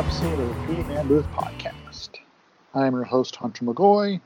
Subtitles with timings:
[0.00, 1.49] episode of the Three Man Booth Podcast.
[2.80, 4.20] I am your host, Hunter McGoy,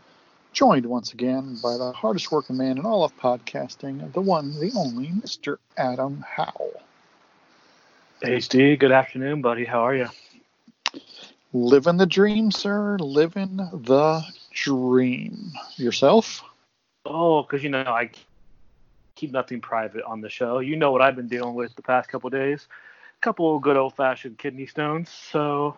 [0.53, 4.71] joined once again by the hardest working man in all of podcasting, the one, the
[4.77, 5.57] only, Mr.
[5.77, 6.81] Adam Howell.
[8.23, 9.65] Hey Steve, good afternoon, buddy.
[9.65, 10.09] How are you?
[11.53, 12.97] Living the dream, sir.
[12.99, 14.23] Living the
[14.53, 15.53] dream.
[15.75, 16.45] Yourself?
[17.05, 18.11] Oh, because you know I
[19.17, 20.61] keep nothing private on the show.
[20.61, 22.69] You know what I've been dealing with the past couple days.
[23.19, 25.11] A couple of good old-fashioned kidney stones.
[25.11, 25.77] So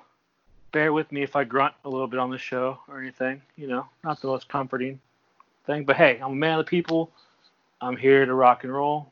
[0.76, 3.40] bear with me if I grunt a little bit on the show or anything.
[3.56, 5.00] You know, not the most comforting
[5.64, 7.10] thing, but hey, I'm a man of the people.
[7.80, 9.10] I'm here to rock and roll.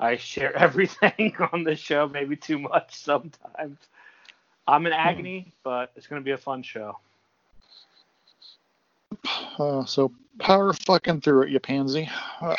[0.00, 3.76] I share everything on this show, maybe too much sometimes.
[4.66, 6.98] I'm in agony, but it's going to be a fun show.
[9.58, 12.08] Uh, so power fucking through it, you pansy.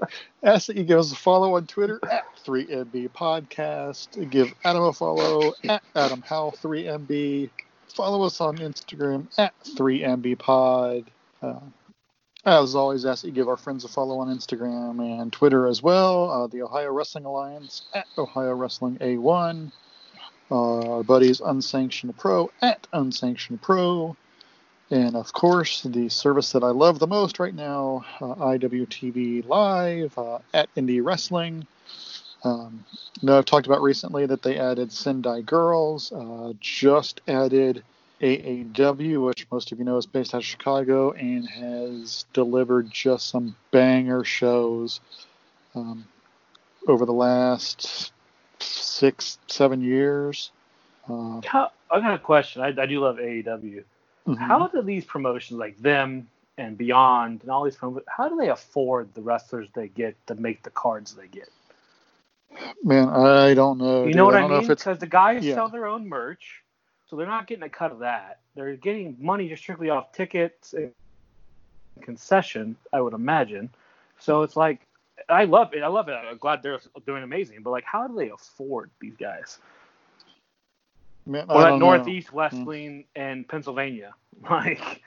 [0.42, 4.30] Ask that you give us a follow on Twitter at 3MB Podcast.
[4.30, 7.50] Give Adam a follow at Adam Howell 3MB.
[7.94, 11.10] Follow us on Instagram at 3MB Pod.
[11.42, 11.60] Uh,
[12.44, 15.82] as always, ask that you give our friends a follow on Instagram and Twitter as
[15.82, 16.30] well.
[16.30, 19.72] Uh, the Ohio Wrestling Alliance at Ohio Wrestling A1.
[20.48, 24.16] Uh, our buddies Unsanctioned Pro at Unsanctioned Pro.
[24.90, 30.16] And of course, the service that I love the most right now, uh, IWTV Live
[30.16, 31.66] uh, at Indie Wrestling.
[32.44, 32.84] Um,
[33.22, 37.82] know, I've talked about recently that they added Sendai Girls, uh, just added
[38.20, 43.28] AAW, which most of you know is based out of Chicago and has delivered just
[43.28, 45.00] some banger shows
[45.74, 46.06] um,
[46.86, 48.12] over the last
[48.60, 50.52] six, seven years.
[51.08, 52.62] Uh, How, I got a question.
[52.62, 53.82] I, I do love AEW.
[54.26, 54.38] Mhm.
[54.38, 56.28] How do these promotions like them
[56.58, 60.34] and Beyond and all these promotions, how do they afford the wrestlers they get to
[60.34, 61.50] make the cards they get?
[62.82, 64.00] Man, I don't know.
[64.00, 64.16] You dude.
[64.16, 64.68] know what I, don't mean?
[64.68, 65.54] Because the guys yeah.
[65.54, 66.62] sell their own merch,
[67.08, 68.40] so they're not getting a cut of that.
[68.54, 70.92] They're getting money just strictly off tickets and
[72.00, 73.70] concession, I would imagine.
[74.18, 74.80] So it's like,
[75.28, 75.82] I love it.
[75.82, 76.12] I love it.
[76.12, 77.62] I'm glad they're doing amazing.
[77.62, 79.58] But like, how do they afford these guys?
[81.26, 81.96] Man, Or that don't know.
[81.96, 84.14] Northeast Wrestling and Pennsylvania,
[84.50, 85.02] like,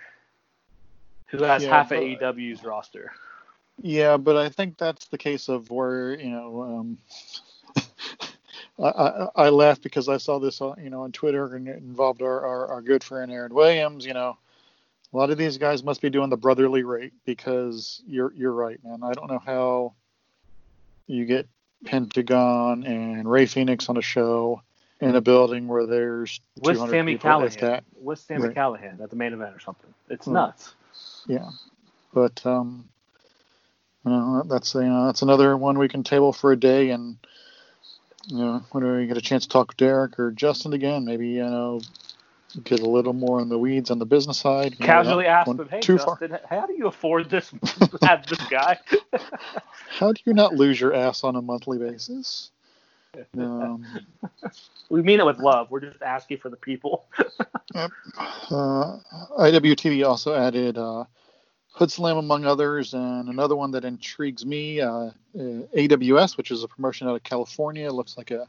[1.28, 3.12] who has Yeah, half of AEW's roster.
[3.82, 6.62] Yeah, but I think that's the case of where you know.
[6.64, 6.98] Um,
[8.80, 11.78] I, I, I laugh because I saw this on you know on Twitter and it
[11.78, 14.06] involved our, our, our good friend Aaron Williams.
[14.06, 14.38] You know,
[15.14, 18.84] a lot of these guys must be doing the brotherly rate because you're you're right,
[18.84, 19.04] man.
[19.04, 19.94] I don't know how
[21.08, 21.48] you get
[21.86, 24.62] Pentagon and Rey Fenix on a show
[25.02, 27.82] in a building where there's With 200 Sami Callihan.
[28.02, 28.54] With Sammy Right.
[28.54, 29.94] Callahan at the main event or something.
[30.10, 30.34] It's Hmm.
[30.34, 30.74] nuts.
[31.28, 31.50] Yeah,
[32.14, 32.90] but um,
[34.06, 37.18] you know that's you know that's another one we can table for a day, and
[38.28, 41.30] you know when we get a chance to talk with Derek or Justin again, maybe
[41.30, 41.82] you know
[42.64, 44.80] get a little more in the weeds on the business side.
[44.80, 46.20] Casually ask them, hey, too far.
[46.20, 47.54] Justin, how do you afford this,
[48.02, 48.78] have this guy?
[50.00, 52.52] How do you not lose your ass on a monthly basis?
[53.38, 53.86] Um,
[54.90, 55.72] we mean it with love.
[55.72, 57.06] We're just asking for the people.
[57.76, 58.98] uh,
[59.40, 61.06] IWTV also added uh,
[61.76, 66.68] Hoodslam, among others, and another one that intrigues me, uh, uh, AWS, which is a
[66.68, 67.88] promotion out of California.
[67.88, 68.48] It looks like a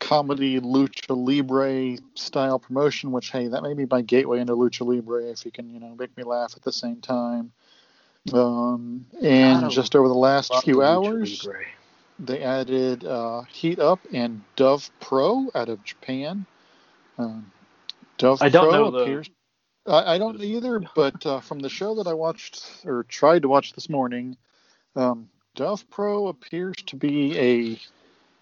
[0.00, 3.12] comedy lucha libre style promotion.
[3.12, 5.94] Which, hey, that may be my gateway into lucha libre if you can, you know,
[5.98, 7.52] make me laugh at the same time.
[8.32, 11.64] Um, and just over the last few hours, Libre.
[12.22, 16.46] They added uh, Heat Up and Dove Pro out of Japan.
[17.18, 17.50] Um,
[18.16, 19.30] Dove I don't Pro know the- appears.
[19.84, 23.48] I, I don't either, but uh, from the show that I watched or tried to
[23.48, 24.36] watch this morning,
[24.94, 27.38] um, Dove Pro appears to be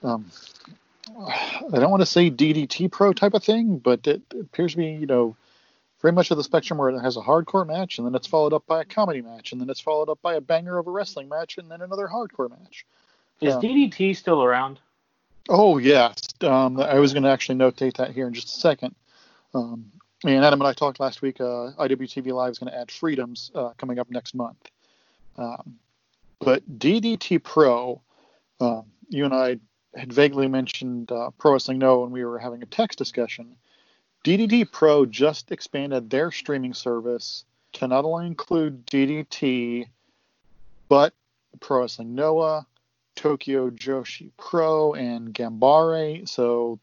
[0.02, 0.06] a.
[0.06, 0.30] Um,
[1.16, 4.76] I don't want to say DDT Pro type of thing, but it, it appears to
[4.76, 5.34] be, you know,
[6.00, 8.52] very much of the spectrum where it has a hardcore match and then it's followed
[8.52, 10.90] up by a comedy match and then it's followed up by a banger of a
[10.90, 12.86] wrestling match and then another hardcore match.
[13.40, 13.54] Is.
[13.54, 14.78] DDT still around?
[15.48, 18.94] Oh yes, um, I was going to actually notate that here in just a second.
[19.54, 19.90] Um,
[20.24, 21.40] and Adam and I talked last week.
[21.40, 24.70] Uh, IWTV Live is going to add freedoms uh, coming up next month.
[25.38, 25.78] Um,
[26.38, 28.00] but DDT Pro,
[28.60, 29.58] um, you and I
[29.94, 33.56] had vaguely mentioned uh, Pro Wrestling Noah when we were having a text discussion,
[34.24, 39.86] DDT Pro just expanded their streaming service to not only include DDT,
[40.88, 41.14] but
[41.60, 42.66] Pro Wrestling Noah,
[43.16, 46.28] Tokyo Joshi Pro, and Gambare.
[46.28, 46.78] So,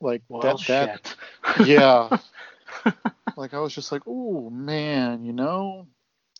[0.00, 1.14] like Well, that,
[1.58, 2.18] that yeah.
[3.36, 5.86] like I was just like, oh man, you know,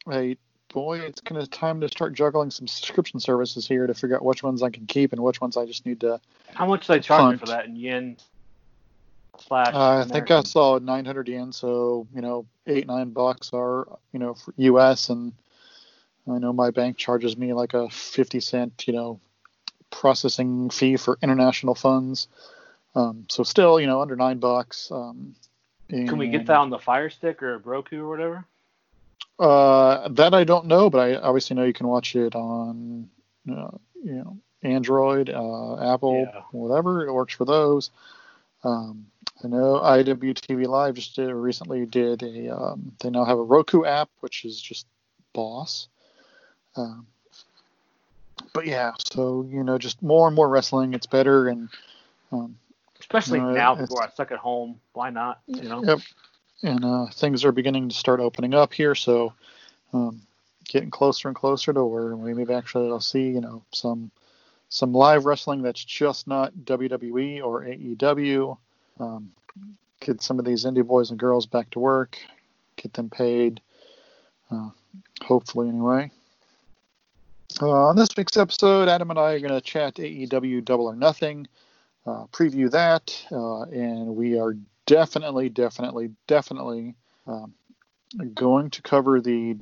[0.08, 0.37] hey
[0.72, 4.42] boy, it's gonna time to start juggling some subscription services here to figure out which
[4.42, 6.20] ones I can keep and which ones I just need to.
[6.54, 8.16] How much do they charge for that in yen?
[9.38, 9.75] Slash.
[9.75, 14.19] Uh, I think I saw 900 yen, so you know, eight nine bucks are you
[14.19, 15.32] know for US, and
[16.31, 19.20] I know my bank charges me like a 50 cent you know
[19.90, 22.28] processing fee for international funds.
[22.94, 24.90] Um, so still, you know, under nine bucks.
[24.90, 25.34] Um,
[25.88, 28.44] Can we get that on the Fire Stick or a Roku or whatever?
[29.38, 33.08] Uh, that I don't know, but I obviously know you can watch it on,
[33.50, 33.70] uh,
[34.02, 36.42] you know, Android, uh, Apple, Yeah.
[36.52, 37.06] whatever.
[37.06, 37.90] It works for those.
[38.62, 39.06] Um,
[39.42, 42.54] I know IWTV Live just did, recently did a.
[42.54, 44.87] Um, they now have a Roku app, which is just
[45.32, 45.88] boss.
[46.76, 47.06] Um,
[48.52, 50.94] but yeah, so you know, just more and more wrestling.
[50.94, 51.69] It's better, and
[52.32, 52.56] um,
[53.00, 54.81] Especially No, now, it's- people are stuck at home.
[54.92, 55.40] Why not?
[55.46, 55.82] You know.
[55.84, 56.00] Yep.
[56.62, 59.32] And uh, things are beginning to start opening up here, so
[59.94, 60.20] um,
[60.69, 64.10] getting closer and closer to where we maybe actually will see, you know, some
[64.69, 68.58] some live wrestling that's just not WWE or AEW.
[69.00, 69.32] Um,
[70.00, 72.19] get some of these indie boys and girls back to work,
[72.76, 73.60] get them paid.
[74.50, 74.69] Uh,
[75.22, 76.10] hopefully, anyway.
[77.62, 80.97] Uh, on this week's episode, Adam and I are going to chat AEW Double or
[80.97, 81.47] Nothing,
[82.07, 86.95] uh, preview that, uh, and we are definitely, definitely, definitely
[87.27, 87.53] um,
[88.33, 89.59] going to cover the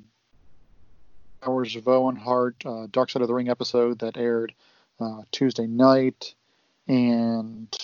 [1.45, 4.55] Hours of Owen Hart uh, Dark Side of the Ring episode that aired
[5.01, 6.35] uh, Tuesday night,
[6.87, 7.77] and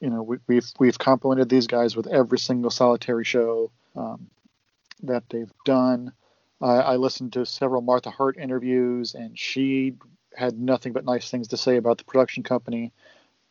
[0.00, 4.28] you know we, we've we've complimented these guys with every single solitary show um,
[5.02, 6.12] that they've done.
[6.66, 9.94] I, listened to several Martha Hart interviews, and she
[10.36, 12.92] had nothing but nice things to say about the production company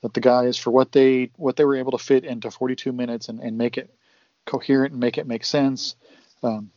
[0.01, 3.27] that the guys for what they what they were able to fit into 42 minutes
[3.27, 3.93] and, and make it
[4.45, 5.95] coherent and make it make sense.
[6.43, 6.71] Um,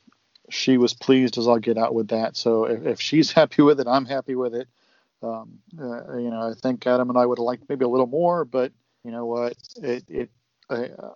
[0.51, 2.37] she was pleased as I'll get out with that.
[2.37, 4.69] So if, if she's happy with it, I'm happy with it.
[5.23, 8.09] Um, uh, you know, I think Adam and I would have liked maybe a little
[8.09, 8.73] more, but
[9.05, 10.31] you know what, it it
[10.69, 11.15] I, uh,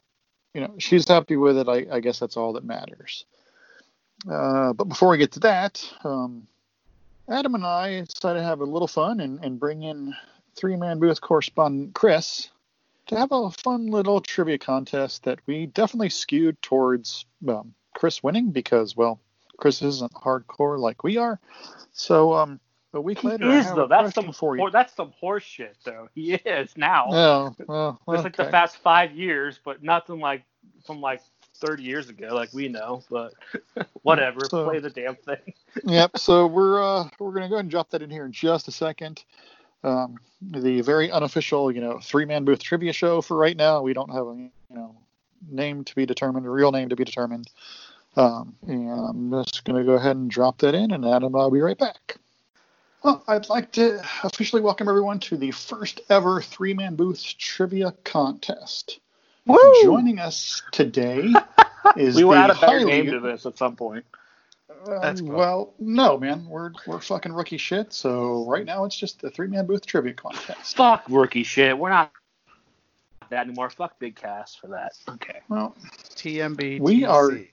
[0.54, 1.68] you know she's happy with it.
[1.68, 3.24] I, I guess that's all that matters.
[4.30, 6.46] Uh, but before we get to that, um,
[7.28, 10.14] Adam and I decided to have a little fun and, and bring in
[10.54, 12.50] three man booth correspondent Chris
[13.06, 18.50] to have a fun little trivia contest that we definitely skewed towards um, Chris winning
[18.50, 19.20] because, well,
[19.58, 21.38] Chris isn't hardcore like we are.
[21.92, 22.60] So um,
[22.92, 23.86] a week He later, is though.
[23.86, 24.70] That's some for you.
[24.70, 26.08] that's some horse shit though.
[26.14, 27.06] He is now.
[27.10, 30.44] Oh, well, It's like the past five years, but nothing like
[30.84, 31.22] from like
[31.56, 33.02] 30 years ago, like we know.
[33.10, 33.34] But
[34.02, 35.52] whatever, So- play the damn thing.
[35.84, 36.18] yep.
[36.18, 38.72] So we're uh, we're gonna go ahead and drop that in here in just a
[38.72, 39.24] second.
[39.84, 43.82] Um, the very unofficial, you know, three man booth trivia show for right now.
[43.82, 44.96] We don't have a you know
[45.50, 47.48] name to be determined, a real name to be determined.
[48.16, 51.60] Um, and I'm just gonna go ahead and drop that in, and Adam, I'll be
[51.60, 52.16] right back.
[53.02, 57.92] Well, I'd like to officially welcome everyone to the first ever three man booth trivia
[58.04, 58.98] contest.
[59.46, 61.32] Joining us today
[61.96, 64.04] is We will the add a better highly- name to this at some point.
[64.84, 65.34] That's uh, cool.
[65.34, 67.92] well, no, man, we're we're fucking rookie shit.
[67.92, 70.76] So right now it's just a three man booth trivia contest.
[70.76, 71.76] Fuck rookie shit.
[71.76, 72.12] We're not
[73.30, 73.70] that anymore.
[73.70, 74.92] Fuck big cast for that.
[75.08, 75.40] Okay.
[75.48, 75.74] Well,
[76.14, 76.80] TMB.
[76.80, 77.48] We are- TC.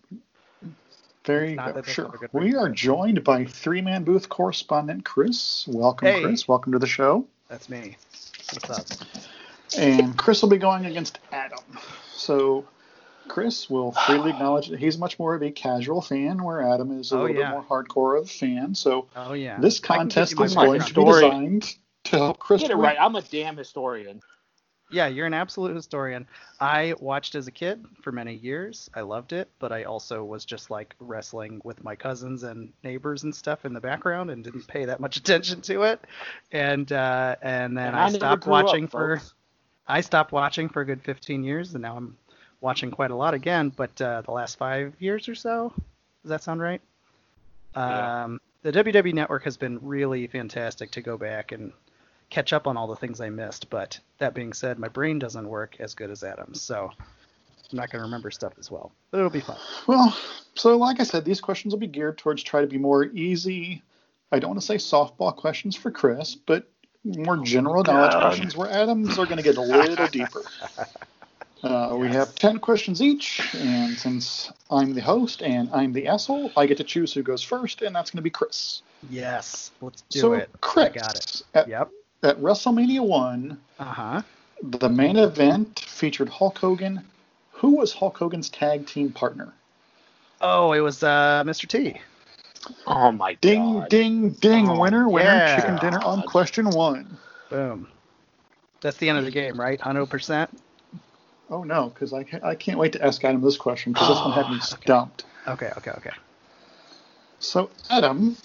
[1.23, 1.81] there you go.
[1.83, 2.05] Sure.
[2.05, 5.67] not a good We are joined by three man booth correspondent Chris.
[5.67, 6.21] Welcome, Hey.
[6.23, 6.47] Chris.
[6.47, 7.25] Welcome to the show.
[7.49, 7.97] That's me.
[8.51, 9.07] What's up?
[9.77, 11.59] And Chris will be going against Adam.
[12.13, 12.65] So
[13.27, 17.11] Chris will freely acknowledge that he's much more of a casual fan, where Adam is
[17.11, 17.51] a Oh, little yeah.
[17.51, 18.75] bit more hardcore of a fan.
[18.75, 19.59] So Oh yeah.
[19.59, 21.75] this I can give contest is going to be designed
[22.05, 22.97] to help Chris Get it right.
[22.99, 24.21] I'm a damn historian.
[24.91, 26.27] Yeah, you're an absolute historian.
[26.59, 28.91] I watched as a kid for many years.
[28.93, 33.23] I loved it, but I also was just like wrestling with my cousins and neighbors
[33.23, 35.99] and stuff in the background and didn't pay that much attention to it.
[36.51, 39.33] And uh, and then And I, never stopped grew up, watching for folks.
[39.87, 42.17] I stopped watching for a good 15 years, and now I'm
[42.61, 43.69] watching quite a lot again.
[43.69, 45.73] But uh, the last five years or so,
[46.23, 46.81] does that sound right?
[47.75, 48.23] Yeah.
[48.23, 51.73] Um, the WWE Network has been really fantastic to go back and
[52.29, 53.69] catch up on all the things I missed.
[53.69, 57.91] But that being said, my brain doesn't work as good as Adam's, so I'm not
[57.91, 58.91] going to remember stuff as well.
[59.11, 59.57] But it'll be fun.
[59.85, 60.17] Well,
[60.55, 63.83] so like I said, these questions will be geared towards try to be more easy.
[64.31, 66.71] I don't want to say softball questions for Chris, but
[67.03, 70.43] more general knowledge questions where Adams are going to get a little deeper.
[71.63, 76.51] Uh, We have 10 questions each, and since I'm the host and I'm the asshole,
[76.57, 78.81] I get to choose who goes first, and that's going to be Chris.
[79.09, 79.71] Yes.
[79.79, 80.49] Let's do so, it.
[80.59, 81.41] Chris, I got it.
[81.53, 81.89] At, Yep.
[82.23, 84.21] at WrestleMania 1, Uh huh.
[84.61, 87.01] the main event featured Hulk Hogan.
[87.51, 89.53] Who was Hulk Hogan's tag team partner?
[90.41, 91.65] Oh, it was uh, Mr.
[91.65, 92.01] T.
[92.87, 93.89] Oh my Ding, god.
[93.89, 94.67] ding, ding.
[94.69, 95.55] Oh, winner, winner, yeah.
[95.55, 97.17] chicken dinner on question one.
[97.49, 97.87] Boom.
[98.81, 99.79] That's the end of the game, right?
[99.79, 100.49] 100%?
[101.49, 104.17] Oh, no, because I, ca- I can't wait to ask Adam this question because this
[104.17, 104.83] one had me Oh, okay.
[104.83, 105.25] stumped.
[105.47, 106.11] Okay, okay, okay.
[107.39, 108.35] So, Adam,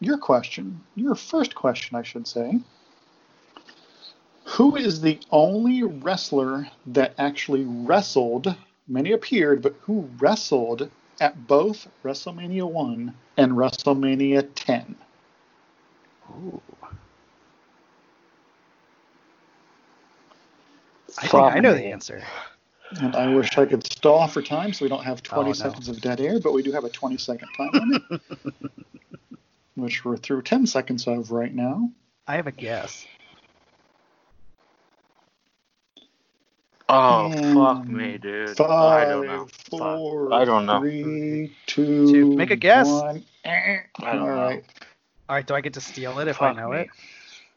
[0.00, 2.60] your question, your first question, I should say.
[4.44, 8.54] Who is the only wrestler that actually wrestled?
[8.88, 14.96] Many appeared, but who wrestled at both WrestleMania 1 and WrestleMania 10?
[16.30, 16.62] Ooh.
[21.18, 22.22] I think I know the answer.
[23.00, 25.52] And I wish I could stall for time so we don't have 20 Oh, no.
[25.52, 28.02] seconds of dead air, but we do have a 20 second time limit,
[29.76, 31.90] which we're through 10 seconds of right now.
[32.26, 33.06] I have a guess.
[36.92, 38.56] Oh And fuck me, dude.
[38.56, 39.46] Five, I don't know.
[39.46, 39.70] Fuck.
[39.70, 40.80] four, I don't know.
[40.80, 42.36] three, two, Two.
[42.36, 42.88] Make a guess.
[42.88, 43.24] one.
[43.44, 44.32] I don't All know.
[44.32, 44.64] right.
[45.28, 46.78] All right, do I get to steal it if I know me.
[46.80, 46.88] it?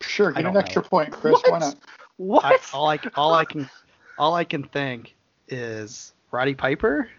[0.01, 0.87] Sure, get an extra know.
[0.89, 1.33] point, Chris.
[1.33, 1.51] What?
[1.51, 1.75] Why not?
[2.17, 2.45] What?
[2.45, 3.69] I, all I all I can
[4.17, 5.15] all I can think
[5.47, 7.09] is Roddy Piper.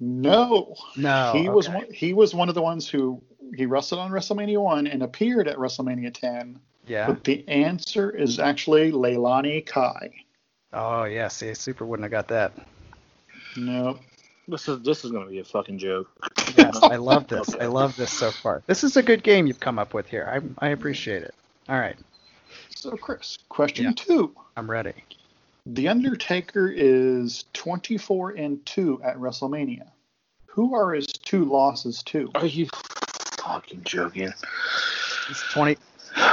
[0.00, 0.74] No.
[0.96, 3.22] No, he was one, he was one of the ones who
[3.54, 6.58] he wrestled on WrestleMania 1 and appeared at WrestleMania 10.
[6.86, 7.06] Yeah.
[7.06, 10.10] But the answer is actually Leilani Kai.
[10.74, 11.28] Oh yeah.
[11.28, 12.52] See, Super wouldn't have got that.
[13.56, 13.98] No.
[14.46, 16.08] This is this is gonna be a fucking joke.
[16.56, 17.54] Yes, I love this.
[17.54, 17.64] Okay.
[17.64, 18.62] I love this so far.
[18.66, 20.28] This is a good game you've come up with here.
[20.60, 21.34] I I appreciate it.
[21.68, 21.96] All right,
[22.68, 23.92] So, Chris, question Yeah.
[23.96, 24.34] two.
[24.56, 24.92] I'm ready.
[25.64, 29.88] The Undertaker is 24 and 2 at WrestleMania.
[30.46, 32.30] Who are his two losses to?
[32.34, 32.68] Are you
[33.40, 34.32] fucking joking?
[35.28, 35.78] He's 20.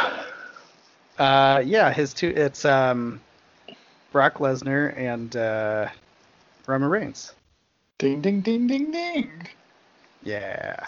[1.19, 2.33] Uh, yeah, his two.
[2.35, 3.21] It's um,
[4.11, 5.87] Brock Lesnar and uh,
[6.67, 7.33] Roman Reigns.
[7.97, 9.47] Ding, ding, ding, ding, ding.
[10.23, 10.85] Yeah,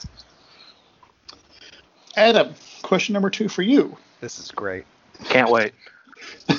[2.15, 2.53] Adam,
[2.83, 3.97] question number two for you.
[4.21, 4.85] this is great.
[5.25, 5.73] Can't wait.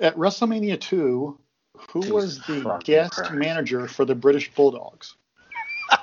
[0.00, 1.38] At WrestleMania 2,
[1.90, 3.32] who Jesus was the guest Christ.
[3.34, 5.16] manager for the British Bulldogs?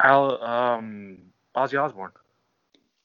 [0.00, 1.18] Al um
[1.54, 2.12] Ozzy Osbourne.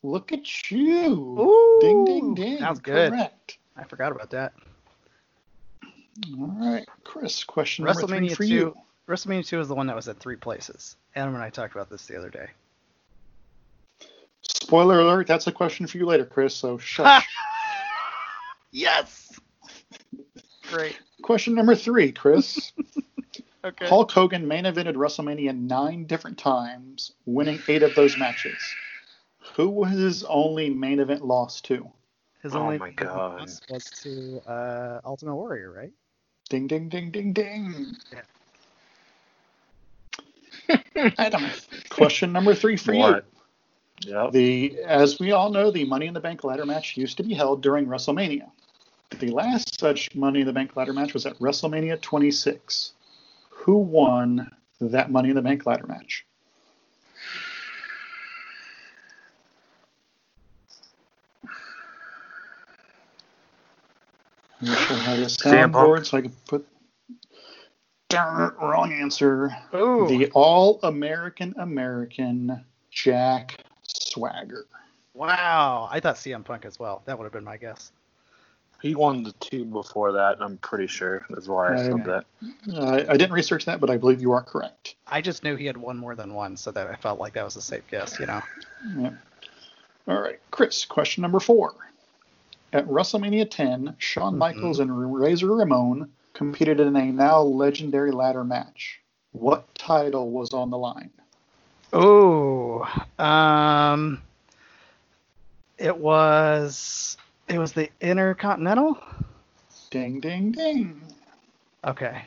[0.04, 1.40] Look at you.
[1.40, 2.62] Ooh, ding, ding, ding.
[2.62, 3.12] Was good.
[3.12, 3.58] Correct.
[3.76, 4.54] I forgot about that.
[6.38, 8.50] All right, Chris, question number three WrestleMania for 2.
[8.50, 8.76] you.
[9.08, 10.96] WrestleMania 2 is the one that was at three places.
[11.16, 12.48] Adam and I talked about this the other day.
[14.42, 17.26] Spoiler alert, that's a question for you later, Chris, so shush.
[18.72, 19.40] yes.
[20.70, 21.00] Great.
[21.22, 22.72] question number three, Chris.
[23.66, 23.88] Okay.
[23.88, 28.56] Hulk Hogan main evented WrestleMania nine different times, winning eight of those matches.
[29.60, 31.86] Who was his only main event loss to?
[32.42, 33.42] His Oh only my God.
[33.42, 35.92] loss was to uh, Ultimate Warrior, right?
[36.48, 37.94] Ding, ding, ding, ding, ding.
[40.70, 40.78] Yeah.
[41.18, 41.44] Adam,
[41.90, 43.26] question number three for What?
[44.06, 44.32] Yep.
[44.32, 47.34] The, as we all know, the Money in the Bank ladder match used to be
[47.34, 48.50] held during WrestleMania.
[49.20, 52.94] The last such Money in the Bank ladder match was at WrestleMania 26.
[53.50, 54.50] Who won
[54.80, 56.26] that Money in the Bank ladder match?
[64.62, 66.68] I wish I had a soundboard so I could put.
[68.10, 69.56] Darn it, wrong answer.
[69.76, 70.08] Ooh.
[70.08, 74.66] The All American American Jack Swagger.
[75.14, 75.88] Wow.
[75.92, 77.04] I thought CM Punk as well.
[77.06, 77.92] That would have been my guess.
[78.82, 81.26] He won the two before that, I'm pretty sure.
[81.30, 82.26] That's why I said that.
[82.74, 84.96] Uh, I didn't research that, but I believe you are correct.
[85.06, 87.44] I just knew he had one more than one, so that I felt like that
[87.44, 88.42] was a safe guess, you know.
[88.98, 89.14] Yep.
[90.08, 91.74] All right, Chris, question number four.
[92.72, 94.38] At WrestleMania 10, Shawn Mhm.
[94.38, 99.00] Michaels and Razor Ramon competed in a now legendary ladder match.
[99.32, 101.12] What title was on the line?
[101.92, 102.86] Oh,
[103.18, 104.22] um,
[105.78, 108.98] it was it was the Intercontinental.
[109.90, 111.02] Ding, ding, ding.
[111.84, 112.24] Okay,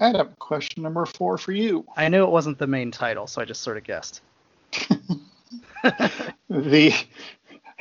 [0.00, 1.84] Adam, question number four for you.
[1.96, 4.20] I knew it wasn't the main title, so I just sort of guessed.
[6.48, 6.94] The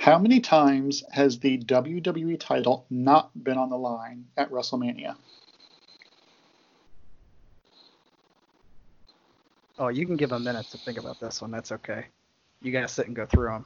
[0.05, 5.15] how many times has the WWE title not been on the line at WrestleMania?
[9.79, 11.49] Oh, you can give a minute to think about this one.
[11.49, 12.05] That's okay.
[12.61, 13.65] You got to sit and go through them.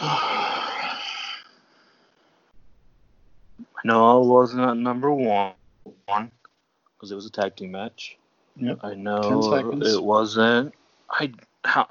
[3.86, 5.52] No, it wasn't at number one
[5.84, 8.16] because it was a tag team match.
[8.56, 8.78] Yep.
[8.82, 9.20] I know
[9.82, 10.74] it wasn't
[11.10, 11.32] I
[11.64, 11.88] how,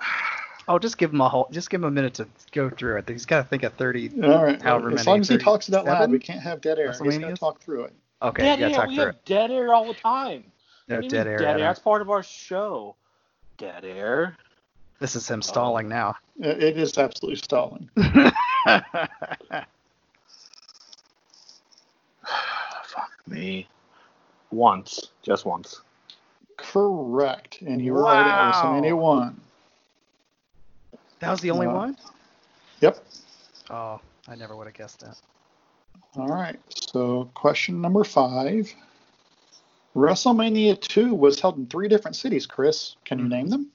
[0.67, 1.48] Oh, just give him a whole.
[1.51, 3.10] Just give him a minute to go through it.
[3.10, 4.10] He's got to think of thirty.
[4.24, 4.62] All right.
[4.62, 6.93] However as many, long as he talks it out loud, we can't have dead air.
[7.03, 7.93] He's got to talk through it.
[8.22, 8.72] Okay, dead you air.
[8.72, 9.25] talk We through have it.
[9.25, 10.46] dead air all the time.
[10.88, 11.38] No What dead air.
[11.38, 11.67] Dead air.
[11.67, 12.96] That's part of our show.
[13.58, 14.38] Dead air.
[15.00, 16.15] This is him stalling now.
[16.43, 17.89] Uh, It is absolutely stalling.
[17.96, 18.34] Fuck
[23.27, 23.67] me.
[24.51, 25.82] Once, just once.
[26.63, 27.62] Correct.
[27.62, 28.51] And you were right at Wow.
[28.51, 29.41] WrestleMania 1.
[31.20, 31.98] that was the only Uh, one.
[32.82, 33.05] Yep.
[33.70, 35.15] Oh, I never would have guessed that.
[36.17, 36.60] All right.
[36.91, 38.74] So, question number five.
[39.96, 42.96] WrestleMania 2 was held in three different cities, Chris.
[43.05, 43.67] Can you name them?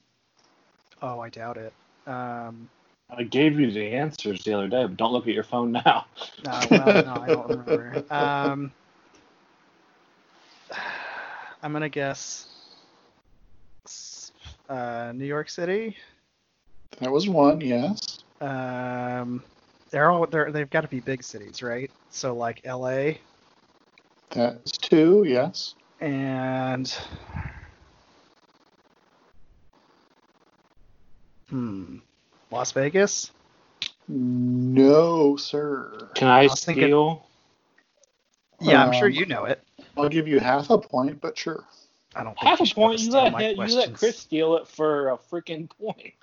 [1.01, 1.73] Oh, I doubt it.
[2.05, 2.69] Um,
[3.09, 6.05] I gave you the answers the other day, but don't look at your phone now.
[6.43, 8.03] no, well, no, I don't remember.
[8.11, 8.71] Um,
[11.63, 12.47] I'm gonna guess s-
[14.69, 15.97] uh, New York City.
[16.99, 18.19] That was one, yes.
[18.41, 19.43] Um,
[19.89, 21.91] they're all they're, they've got to be big cities, right?
[22.09, 23.19] So like L.A.
[24.31, 25.73] That's two, yes.
[25.99, 26.95] and
[31.49, 31.97] hmm,
[32.51, 33.31] Las Vegas.
[34.07, 36.09] No, sir.
[36.15, 37.25] Can I, was thinking- steal?
[38.61, 39.63] Yeah, I'm sure Um, you know it.
[39.97, 41.63] I'll give you half a point, but sure.
[42.19, 42.99] I don't think Half a should be able point.
[43.01, 43.93] You let my him, you let.
[43.93, 46.13] Chris steal it for a freaking point.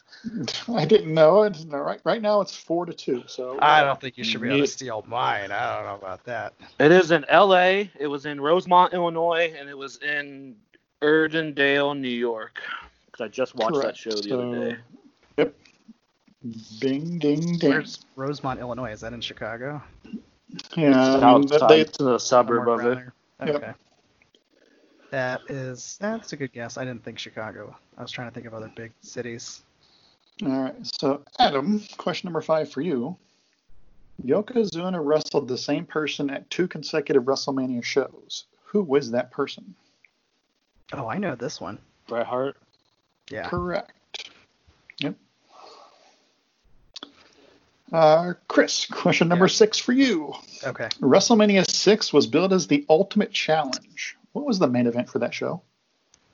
[0.75, 1.57] I didn't know it.
[1.69, 3.25] Right, right now it's four to two.
[3.27, 5.51] So I don't think you should be able to steal mine.
[5.53, 6.53] I don't know about that.
[6.79, 7.91] It is in L.A.
[7.99, 10.57] It was in Rosemont, Illinois, and it was in
[11.01, 12.61] Uniondale, New York.
[13.07, 14.77] Because I just watched that show the So, other day.
[15.39, 15.55] Yep.
[16.81, 17.71] Bing, ding, ding.
[17.71, 18.93] Where's Rosemont, Illinois?
[18.93, 19.83] Is that in Chicago?
[20.77, 22.95] yeah, I mean, Outside, they, it's in a suburb of it.
[22.95, 23.15] there?
[23.47, 23.77] Yep.
[25.07, 25.17] Okay.
[25.17, 26.77] That is that's a good guess.
[26.77, 27.77] I didn't think Chicago.
[27.97, 29.63] I was trying to think of other big cities.
[30.43, 30.75] All right.
[30.83, 33.17] So, Adam, question number five for you.
[34.25, 38.45] Yokozuna wrestled the same person at two consecutive WrestleMania shows.
[38.65, 39.75] Who was that person?
[40.93, 41.79] Oh, I know this one.
[42.07, 42.57] Bret Hart.
[43.31, 43.49] Yeah.
[43.49, 44.31] Correct.
[44.99, 45.15] Yep.
[47.93, 49.51] Uh, Chris, question number Yeah.
[49.53, 50.35] six for you.
[50.65, 50.89] Okay.
[51.01, 54.17] WrestleMania 6 was billed as the Ultimate Challenge.
[54.37, 55.63] What was the main event for that show?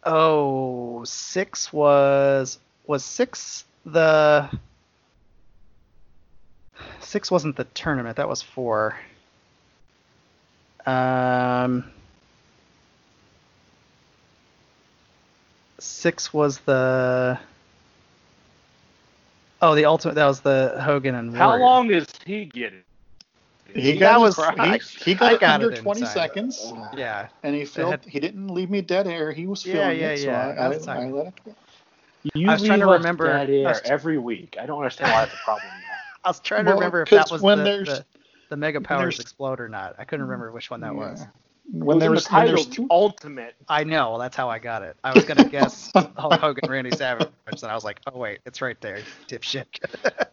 [0.02, 4.50] Oh, six was was six the
[6.98, 8.16] six wasn't the tournament.
[8.16, 8.96] That was four.
[10.84, 11.92] Um,
[15.78, 17.38] six was the
[19.60, 20.16] oh the ultimate.
[20.16, 21.62] That was the Hogan and How Warrior.
[21.64, 22.82] long is he getting?
[23.74, 26.10] He That got was- he, he got, got under 20 time.
[26.10, 27.28] seconds, Yeah.
[27.42, 27.90] and he filled.
[27.92, 29.32] had- he didn't leave me dead air.
[29.32, 31.54] He was Yeah, filling yeah, it, so yeah, I, I, I let it go.
[32.34, 34.56] You I was trying to remember- dead air was- every week.
[34.60, 35.66] I don't understand why that's a problem.
[36.24, 38.04] I was trying Well, to remember if that was when the, there's- the,
[38.50, 39.94] the Mega Powers explode or not.
[39.98, 41.20] I couldn't remember which one that was.
[41.20, 41.26] Yeah.
[41.26, 41.32] when
[41.70, 43.54] When there the was when title there's two, ultimate.
[43.68, 44.10] I know.
[44.10, 44.96] Well, that's how I got it.
[45.04, 48.60] I was gonna guess Hulk Hogan, Randy Savage, and I was like, oh wait, it's
[48.60, 49.66] right there, dipshit.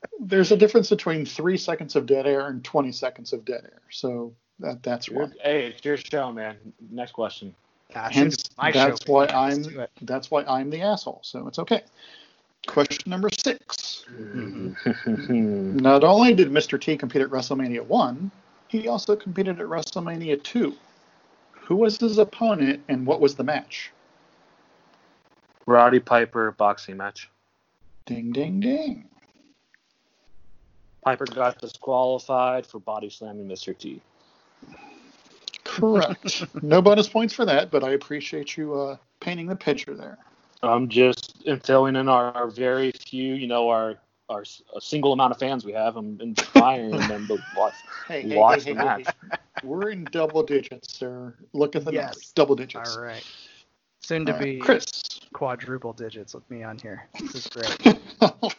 [0.20, 3.82] there's a difference between three seconds of dead air and 20 seconds of dead air.
[3.90, 5.28] So that that's why.
[5.42, 6.58] Hey, it's your show, man.
[6.92, 7.56] Next question.
[7.94, 9.14] Gosh, Hence, my that's show.
[9.14, 9.34] why Let's
[9.68, 11.22] I'm that's why I'm the asshole.
[11.24, 11.82] So it's okay.
[12.68, 14.06] Question number six.
[14.12, 15.78] Mm-hmm.
[15.78, 16.80] Not only did Mr.
[16.80, 18.32] T compete at WrestleMania 1,
[18.68, 20.76] he also competed at WrestleMania 2.
[21.70, 23.92] Who was his opponent and what was the match?
[25.68, 27.30] Roddy Piper boxing match.
[28.08, 29.06] Ding, ding, ding.
[31.06, 33.78] Piper got disqualified for body slamming Mr.
[33.78, 34.02] T.
[35.64, 36.44] Correct.
[36.64, 40.18] no bonus points for that, but I appreciate you uh, painting the picture there.
[40.64, 45.12] I'm just filling in our, our very few, you know, our our s- a single
[45.14, 45.96] amount of fans we have.
[45.98, 47.74] I'm inspiring them to watch.
[48.08, 48.98] Hey, hey, Watch hey, the hey, match.
[49.08, 49.30] hey, hey.
[49.64, 51.36] We're in double digits, sir.
[51.54, 52.06] Look at the Yes.
[52.08, 52.32] numbers.
[52.36, 52.96] Double digits.
[52.96, 53.24] All right.
[54.02, 54.86] Soon to All right, be Chris.
[55.34, 57.08] quadruple digits with me on here.
[57.20, 57.76] This is great.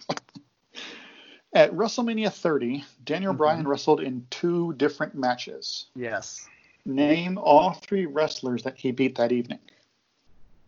[1.53, 3.39] At WrestleMania 30, Daniel Mhm.
[3.39, 5.87] Bryan wrestled in two different matches.
[5.97, 6.47] yes.
[6.87, 9.59] Name all three wrestlers that he beat that evening.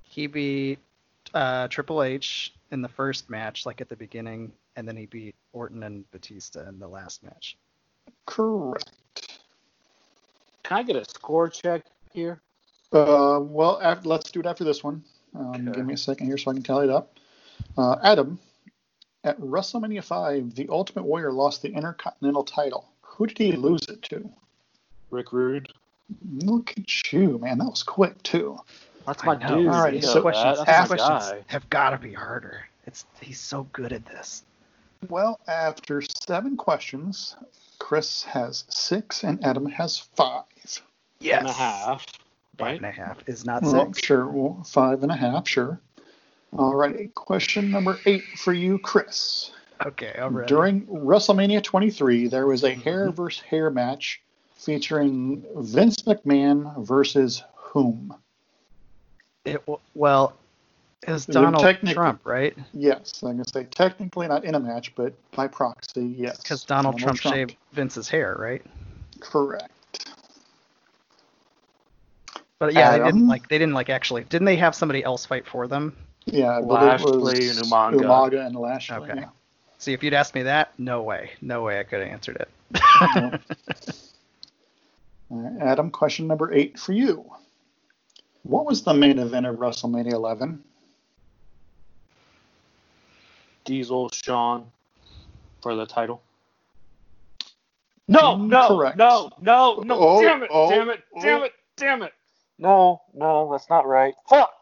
[0.03, 0.79] He beat
[1.33, 5.35] uh, Triple H in the first match, like at the beginning, and then he beat
[5.53, 7.57] Orton and Batista in the last match.
[8.27, 8.91] Correct.
[10.63, 12.41] Can I get a score check here?
[12.93, 15.03] Uh, well, af let's do it after this one.
[15.35, 15.73] Um, Okay.
[15.73, 17.19] Give me a second here so I can tally it up.
[17.77, 18.39] Uh, Adam,
[19.25, 22.89] at WrestleMania 5, the Ultimate Warrior lost the Intercontinental title.
[23.03, 24.29] Who did he lose it to?
[25.11, 25.73] Rick Rude.
[26.33, 27.59] Look at you, man.
[27.59, 28.59] That was quick too.
[29.07, 29.69] That's my dude.
[29.69, 30.89] All right, so questions, that.
[30.89, 32.69] these questions have got to be harder.
[32.87, 34.45] It's he's so good at this.
[35.09, 37.37] Well, after seven questions,
[37.79, 40.45] Chris has six and Adam has five.
[41.21, 41.41] Yes.
[41.41, 42.07] And a half.
[42.59, 42.77] Five Right?
[42.77, 44.07] and a half is not Well, six.
[44.07, 45.81] sure, well, five and a half, sure.
[46.57, 49.53] All right, question number eight for you, Chris.
[49.85, 50.49] Okay, I'm ready.
[50.49, 52.81] During WrestleMania 23, there was a mm-hmm.
[52.83, 54.21] hair versus hair match
[54.55, 58.15] featuring Vince McMahon versus whom?
[59.45, 59.61] It,
[59.95, 60.35] well,
[61.07, 62.57] it Donald Trump, right?
[62.73, 66.41] Yes, I'm going to say technically not in a match, but by proxy, yes.
[66.41, 68.63] Because Donald, Trump, shaved Vince's hair, right?
[69.21, 69.71] Correct.
[72.59, 74.23] But yeah, they didn't like they didn't like actually.
[74.25, 75.97] Didn't they have somebody else fight for them?
[76.27, 77.95] Yeah, I believe it was Lashley and Umaga.
[77.95, 78.97] Umaga and Lashley.
[78.99, 79.15] Okay.
[79.17, 79.29] yeah.
[79.79, 82.49] See, if you'd asked me that, no way, no way I could have answered it.
[83.17, 83.41] Nope.
[85.31, 87.25] All right, Adam, question number eight for you.
[88.45, 90.63] What was the main event of WrestleMania 11?
[93.65, 94.67] Diesel, Shawn,
[95.63, 96.23] for the title.
[98.09, 98.97] No, no, Incorrect.
[98.97, 99.97] no, no, no.
[99.99, 101.23] Oh, damn it, oh, damn it, oh.
[101.23, 102.13] damn it, damn it.
[102.59, 104.15] No, no, that's not right.
[104.29, 104.53] Fuck.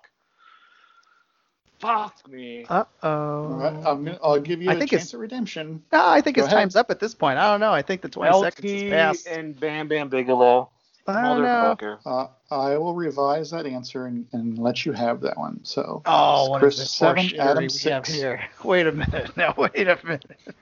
[1.81, 2.67] Fuck me.
[2.69, 3.91] Uh All right, oh.
[3.93, 5.83] I'm gonna, I'll give you I a think chance it's- at redemption.
[5.93, 6.59] No, I think Go his ahead.
[6.61, 7.39] time's up at this point.
[7.39, 7.73] I don't know.
[7.73, 9.27] I think the 20 seconds has LT passed.
[9.27, 10.69] and Bam Bam Bigelow.
[11.07, 11.23] I.
[11.23, 11.99] Motherfucker.
[12.05, 15.61] Uh, I will revise that answer and, and let you have that one.
[15.65, 18.13] So, Oh, what Chris is seven, Adam six.
[18.13, 18.41] here?
[18.65, 19.37] Wait a minute.
[19.37, 20.25] Now, wait a minute.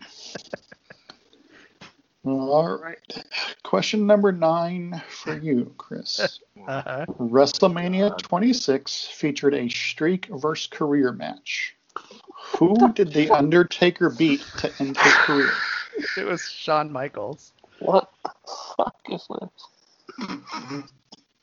[2.24, 2.98] all right.
[3.62, 6.40] Question number nine for you, Chris.
[6.66, 7.06] Uh-huh.
[7.18, 11.74] WrestleMania 26 featured a streak versus career match.
[12.58, 15.50] Who did The Undertaker beat to end his career?
[16.18, 17.52] It was Shawn Michaels.
[17.78, 18.30] What the
[18.76, 19.48] fuck is this?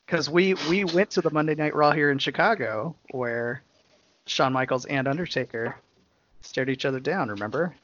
[0.06, 3.62] Because we, we went to the Monday Night Raw here in Chicago where
[4.26, 5.76] Shawn Michaels and Undertaker
[6.42, 7.74] stared each other down, remember?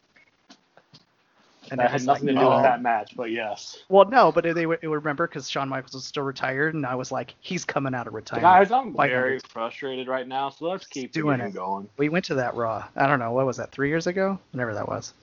[1.70, 2.56] And That had nothing like, to do no.
[2.56, 3.82] with that match, but yes.
[3.88, 7.10] Well, no, but they would, remember because Shawn Michaels was still retired, and I was
[7.10, 8.42] like, he's coming out of retirement.
[8.42, 9.48] Guys, I'm Fight very Undertaker.
[9.52, 11.54] frustrated right now, so let's keep Doing it.
[11.54, 11.88] going.
[11.96, 12.84] We went to that Raw.
[12.94, 15.14] I don't know what was that, three years ago, whenever that was.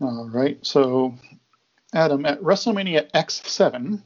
[0.00, 0.58] All right.
[0.64, 1.14] So,
[1.94, 4.02] Adam, at WrestleMania X7,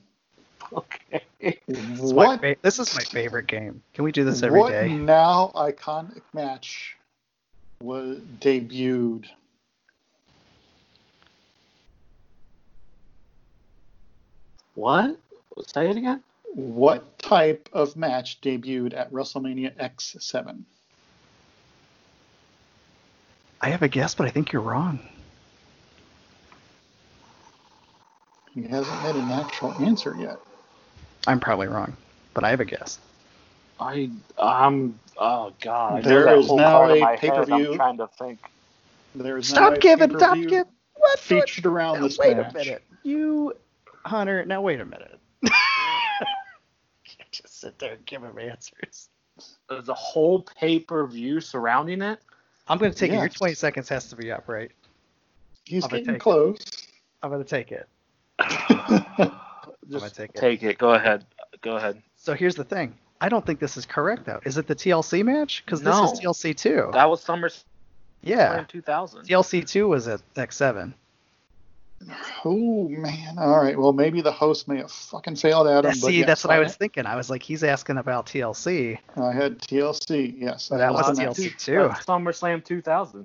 [0.73, 1.23] Okay.
[1.66, 3.83] This is, my what, fa- this is my favorite game.
[3.95, 4.88] Can we do this every what day?
[4.88, 6.97] now iconic match
[7.83, 9.27] was debuted?
[14.75, 15.18] What?
[15.66, 16.23] Say it again?
[16.55, 20.62] What type of match debuted at WrestleMania X7?
[23.61, 25.01] I have a guess, but I think you're wrong.
[28.55, 30.38] He hasn't had an actual answer yet.
[31.27, 31.97] I'm probably wrong,
[32.35, 32.99] but I have a guess.
[33.81, 35.93] I I'm oh god.
[35.99, 37.73] I know There that is whole now part of a my head, pay-per-view.
[37.73, 38.38] I'm trying to think.
[39.15, 40.73] There is Stop a giving, stop pay-per-view giving.
[40.95, 41.19] What?
[41.19, 42.55] featured around Now, this wait match.
[42.55, 42.83] a minute.
[43.03, 43.55] You,
[44.05, 45.19] Hunter, now wait a minute.
[45.43, 49.09] can't just sit there and give him answers.
[49.69, 52.21] There's a whole pay per view surrounding it.
[52.69, 53.19] I'm going to take it.
[53.19, 54.71] Your 20 seconds has to be up, right?
[55.65, 56.21] He's I'm getting take it.
[56.21, 56.59] close.
[57.23, 57.88] I'm going to take it.
[58.49, 59.31] I'm going
[59.91, 60.37] Just take it.
[60.37, 60.79] take it.
[60.79, 61.25] Go ahead.
[61.61, 62.03] Go ahead.
[62.17, 62.95] So here's the thing.
[63.21, 64.41] I don't think this is correct, though.
[64.45, 65.63] Is it the TLC match?
[65.65, 66.11] Because this No.
[66.13, 66.91] is TLC 2.
[66.93, 67.65] That was SummerSlam
[68.23, 68.65] yeah.
[68.69, 69.23] 2000.
[69.27, 70.93] TLC 2 was at X7.
[72.45, 73.39] Oh man!
[73.39, 73.79] All right.
[73.79, 75.83] Well, maybe the host may have fucking failed Adam.
[75.93, 77.07] but See, yes, that's what I I was thinking.
[77.07, 78.99] I was like, he's asking about TLC.
[79.17, 80.35] I had TLC.
[80.37, 81.65] Yes, Well, that was the TLC match.
[81.65, 81.79] too.
[81.89, 83.25] That's SummerSlam 2000.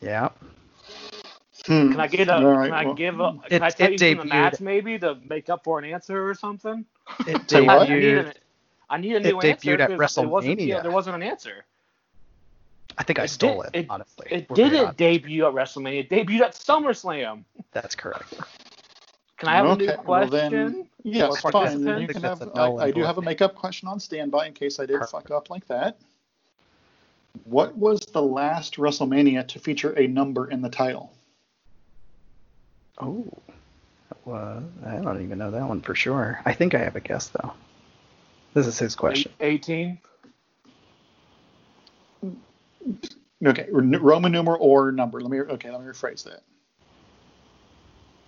[0.00, 0.30] Yeah.
[1.68, 1.90] Hmm.
[1.92, 2.36] Can I get a?
[2.36, 3.38] All right, can I well- give a?
[3.44, 5.84] It- Can I tell it you from the match maybe to make up for an
[5.84, 6.84] answer or something?
[7.26, 7.82] It Say what?
[7.82, 8.26] I need, debuted.
[8.26, 8.32] an,
[8.90, 9.76] I need a It new answer.
[9.76, 10.66] debuted at 'cause There wasn't, WrestleMania.
[10.66, 11.64] yeah, there wasn't an answer.
[12.96, 14.26] I think I stole did- it, it- honestly.
[14.30, 16.00] It didn't debut at WrestleMania.
[16.00, 17.44] It debuted at SummerSlam.
[17.72, 18.32] That's correct.
[19.36, 19.86] Can I have a okay.
[19.86, 20.50] new Well, question?
[20.50, 21.84] then, yes, fine.
[21.84, 22.42] Then I you can have.
[22.56, 25.12] I, I do have a makeup question on standby in case I did Perfect.
[25.12, 25.98] fuck up like that.
[27.44, 31.12] What was the last WrestleMania to feature a number in the title?
[33.00, 33.26] Oh.
[34.24, 36.40] Well, I don't even know that one for sure.
[36.44, 37.52] I think I have a guess though.
[38.54, 39.32] This is his question.
[39.40, 39.98] 18.
[43.46, 45.20] Okay, Roman numeral or number.
[45.20, 45.38] Let me.
[45.40, 46.42] Okay, let me rephrase that.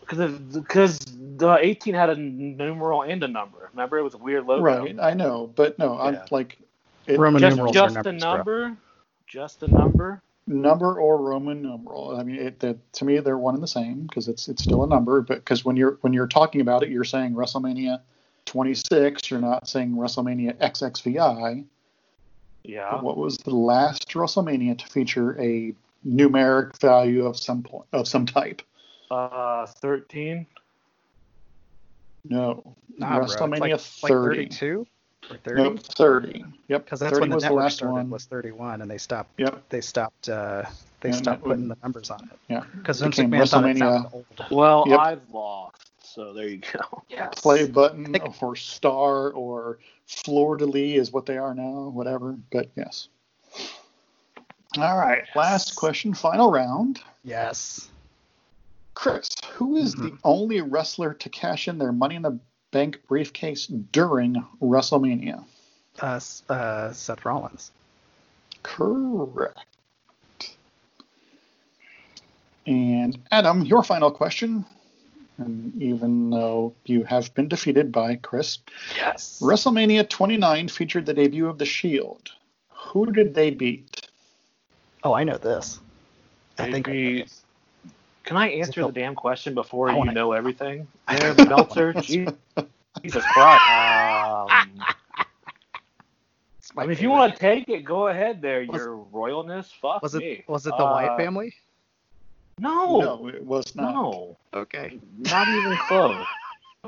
[0.01, 3.71] Because because the 18 had a numeral and a number.
[3.73, 4.63] Remember, it was a weird logo.
[4.63, 6.59] Right, I know, but no, I'm like.
[7.07, 8.37] It, Roman Just, numerals just are a numbers, bro.
[8.37, 8.77] number.
[9.27, 10.23] Just a number.
[10.51, 12.17] Number or Roman numeral.
[12.17, 14.83] I mean, it, that, to me, they're one and the same because it's it's still
[14.85, 15.21] a number.
[15.23, 18.01] But because when you're when you're talking about it, you're saying WrestleMania
[18.47, 19.31] 26.
[19.31, 21.65] You're not saying WrestleMania XXVI.
[22.65, 22.89] Yeah.
[22.91, 25.73] But what was the last WrestleMania to feature a
[26.07, 28.63] numeric value of some point of some type?
[29.11, 30.47] Uh, 13.
[32.29, 32.77] No.
[32.99, 34.39] Nah, bro, WrestleMania like, 30.
[34.39, 34.87] like 32
[35.29, 35.63] or 30.
[35.63, 36.45] Nope, 30.
[36.69, 36.85] Yep.
[36.85, 37.93] Because that's when the was the network last started.
[37.95, 38.11] one.
[38.11, 39.31] Was 31, and they stopped.
[39.39, 39.63] Yep.
[39.69, 40.29] They stopped.
[40.29, 40.65] Uh,
[41.01, 42.39] they And stopped that would- putting the numbers on it.
[42.49, 42.65] Yeah.
[42.77, 44.27] Because Vince McMahon thought it WrestleMania- sounded old.
[44.51, 44.99] Well, Yep.
[44.99, 47.03] I've lost, so there you go.
[47.09, 47.35] Yes.
[47.41, 52.37] play button think- or star or fleur de lis is what they are now, whatever.
[52.53, 53.09] But yes.
[54.79, 55.25] All right.
[55.35, 57.01] Last question, final round.
[57.25, 57.89] Yes.
[58.95, 60.19] Chris, who is the Mhm.
[60.25, 62.39] only wrestler to cash in their Money in the
[62.71, 65.45] Bank briefcase during WrestleMania?
[66.01, 67.73] Uh, uh, Seth Rollins.
[68.63, 69.59] Correct.
[72.67, 74.65] And Adam, your final question.
[75.39, 78.59] And even though you have been defeated by Chris,
[78.97, 79.41] Yes.
[79.43, 82.31] WrestleMania 29 featured the debut of The Shield.
[82.69, 84.09] Who did they beat?
[85.03, 85.81] Oh, I know this.
[86.59, 86.89] I think.
[86.89, 87.40] I know this.
[88.25, 90.87] Can I answer the- the damn question before you wanna- know everything?
[91.09, 91.93] I There, wanna Meltzer.
[91.97, 92.03] answer.
[92.03, 92.35] Jesus
[93.03, 93.63] Jesus Christ.
[93.71, 94.83] Um,
[96.77, 99.73] I mean, if you want to take it, go ahead there, Was- your royalness.
[99.81, 100.25] Fuck Was me.
[100.25, 101.53] it was it the Wyatt Uh, family?
[102.59, 103.93] No, No, it was not.
[103.95, 105.01] no, Okay.
[105.19, 106.27] not even close.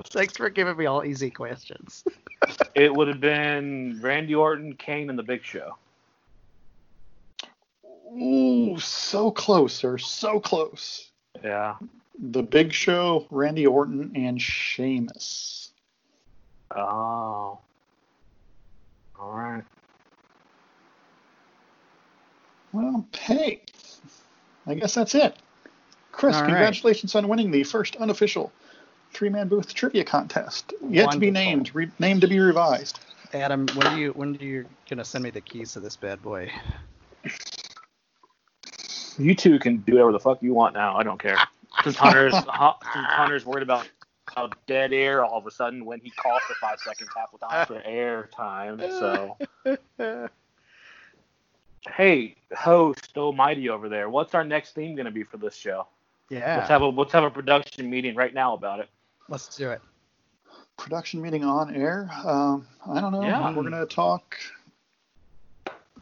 [0.04, 2.04] Thanks for giving me all easy questions.
[2.74, 5.76] It would have been Randy Orton, Kane, and the Big Show.
[8.14, 9.96] Ooh, so close, sir.
[9.98, 11.10] So close.
[11.42, 11.76] Yeah.
[12.18, 15.70] The Big Show, Randy Orton, and Sheamus.
[16.74, 17.58] Oh.
[19.18, 19.64] All right.
[22.72, 23.62] Well, hey,
[24.66, 25.36] I guess that's it.
[26.10, 26.48] Chris, All right.
[26.48, 28.52] congratulations on winning the first unofficial
[29.12, 30.72] three-man booth trivia contest.
[30.88, 33.00] Yet to be named, re- named to be revised.
[33.32, 36.20] Adam, when do you when are you gonna send me the keys to this bad
[36.22, 36.50] boy?
[39.18, 40.96] You two can do whatever the fuck you want now.
[40.96, 41.38] I don't care.
[41.84, 43.88] Since Hunter's since Hunter's worried about
[44.26, 47.38] how dead air all of a sudden when he calls for five seconds half the
[47.38, 48.80] time for air time.
[48.80, 49.36] So
[51.96, 55.86] hey, host Almighty over there, what's our next theme gonna be for this show?
[56.30, 56.56] Yeah.
[56.56, 58.88] Let's have a let's have a production meeting right now about it.
[59.28, 59.80] Let's do it.
[60.76, 62.10] Production meeting on air.
[62.24, 63.22] Um, I don't know.
[63.22, 63.54] Yeah.
[63.54, 64.36] We're gonna talk.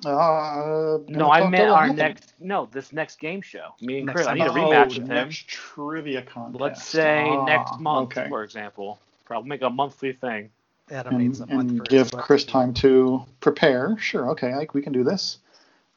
[0.04, 1.96] Uh, No, I meant our Nothing.
[1.96, 3.74] next no, this next game show.
[3.80, 4.26] Me and Next Chris.
[4.26, 5.08] I need a Oh, rematch with him.
[5.08, 6.60] next trivia contest.
[6.60, 8.28] Let's say Ah, next month, okay.
[8.28, 8.98] for example.
[9.24, 10.50] Probably make a monthly thing.
[10.90, 12.22] Adam and, needs a month and for give his butt.
[12.22, 13.96] Chris time to prepare.
[13.98, 15.38] Sure, okay, I, we can do this.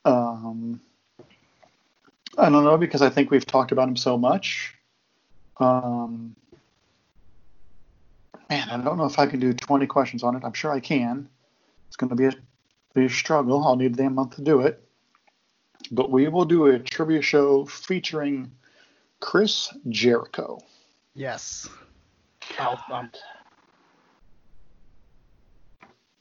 [0.06, 0.80] Um,
[2.38, 4.76] I don't know because I think we've talked about him so much.
[5.60, 6.36] Um,
[8.50, 10.44] man, I don't know if I can do 20 questions on it.
[10.44, 11.28] I'm sure I can.
[11.88, 12.34] It's going to be a,
[12.94, 13.64] be a struggle.
[13.66, 14.84] I'll need a damn month to do it.
[15.92, 18.52] But we will do a trivia show featuring
[19.20, 20.60] Chris Jericho.
[21.14, 21.70] Yes.
[22.58, 22.80] I'll,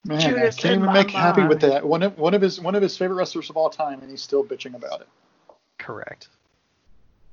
[0.05, 1.87] Man, Judas I can't even my make happy with that.
[1.87, 4.23] One of one of his one of his favorite wrestlers of all time, and he's
[4.23, 5.09] still bitching about it.
[5.79, 6.29] correct.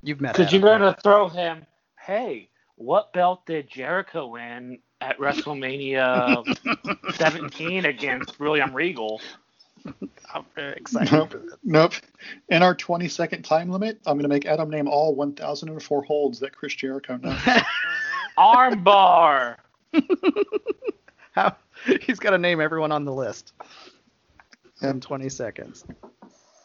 [0.04, 0.36] You've met.
[0.36, 1.66] Because you're Adam, gonna throw him.
[2.00, 6.44] Hey, what belt did Jericho win at WrestleMania
[7.16, 9.22] 17 against William Regal?
[10.34, 11.12] I'm very excited.
[11.12, 11.36] Nope.
[11.64, 11.94] Nope.
[12.50, 16.40] In our 20 second time limit, I'm going to make Adam name all 1,004 holds
[16.40, 17.40] that Chris Jericho knows.
[18.38, 19.58] Armbar.
[21.32, 21.56] How?
[22.02, 23.54] He's got to name everyone on the list
[24.82, 25.86] in 20 seconds.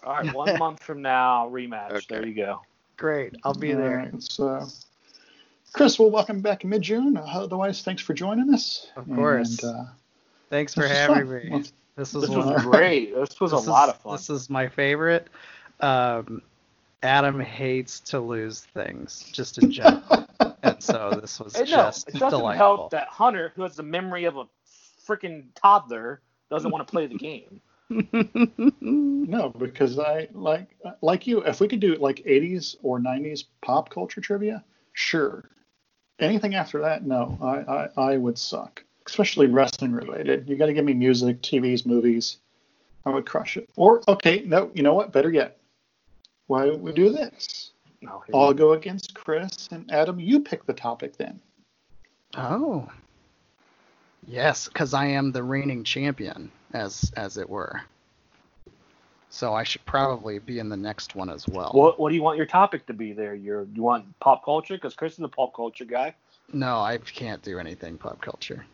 [0.04, 1.90] All right, one month from now, rematch.
[1.90, 2.06] Okay.
[2.08, 2.60] There you go.
[2.96, 3.34] Great.
[3.44, 4.00] I'll be there.
[4.00, 4.66] Alright, so,
[5.74, 7.16] Chris, we'll welcome back in mid June.
[7.16, 8.90] Otherwise, thanks for joining us.
[8.96, 9.62] Of course.
[9.62, 9.84] And, uh,
[10.50, 11.28] Thanks for having fun.
[11.34, 11.48] me.
[11.50, 11.62] Well,
[11.96, 13.14] This was This was great.
[13.14, 14.12] This was a this lot of fun.
[14.12, 15.26] This is my favorite.
[15.80, 16.42] Um,
[17.02, 20.26] Adam hates to lose things, just in general,
[20.62, 22.76] and so this was Hey, no, just it doesn't delightful.
[22.76, 24.44] help that Hunter, who has the memory of a
[25.06, 27.60] freaking toddler, doesn't want to play the game.
[28.80, 31.42] No, because I like like you.
[31.44, 35.44] If we could do like 80s or 90s pop culture trivia, sure.
[36.20, 38.82] Anything after that, no, I I, I would suck.
[39.06, 40.48] Especially wrestling related.
[40.48, 42.38] You got to give me music, TVs, movies.
[43.04, 43.68] I would crush it.
[43.76, 45.12] Or okay, no, you know what?
[45.12, 45.58] Better yet.
[46.46, 47.72] Why don't we do this?
[48.00, 50.20] No, I'll go against Chris and Adam.
[50.20, 51.40] You pick the topic then.
[52.36, 52.88] oh,
[54.26, 57.82] yes, because I am the reigning champion, as as it were.
[59.34, 61.72] So I should probably be in the next one as well.
[61.74, 63.34] What What do you want your topic to be there?
[63.34, 64.74] Your you want pop culture?
[64.74, 66.14] Because Chris is a pop culture guy.
[66.52, 68.64] No, I can't do anything pop culture.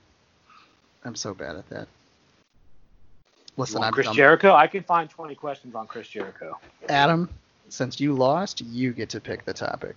[1.07, 1.89] I'm so bad at that.
[3.57, 4.17] Listen, Want I'm Chris dumb.
[4.17, 4.55] Jericho.
[4.55, 6.61] I can find 20 questions on Chris Jericho.
[6.91, 7.31] Adam,
[7.71, 9.97] since you lost, you get to pick the topic.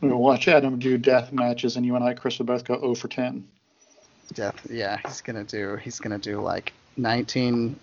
[0.00, 2.94] We'll watch Adam do death matches, and you and I, Chris, will both go 0
[2.94, 3.46] for 10.
[4.32, 4.66] Death.
[4.70, 5.76] Yeah, he's gonna do.
[5.76, 7.78] He's gonna do like 19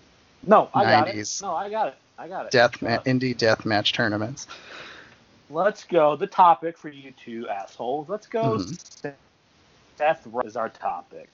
[0.46, 1.40] No, I got 90s.
[1.40, 1.42] it.
[1.44, 1.94] No, I got it.
[2.18, 2.52] I got it.
[2.52, 4.46] death ma- indie death match tournaments.
[5.50, 6.16] Let's go.
[6.16, 8.08] The topic for you two assholes.
[8.08, 8.58] Let's go.
[8.58, 9.16] Mhm.
[9.96, 11.28] Seth Rollins is our topic.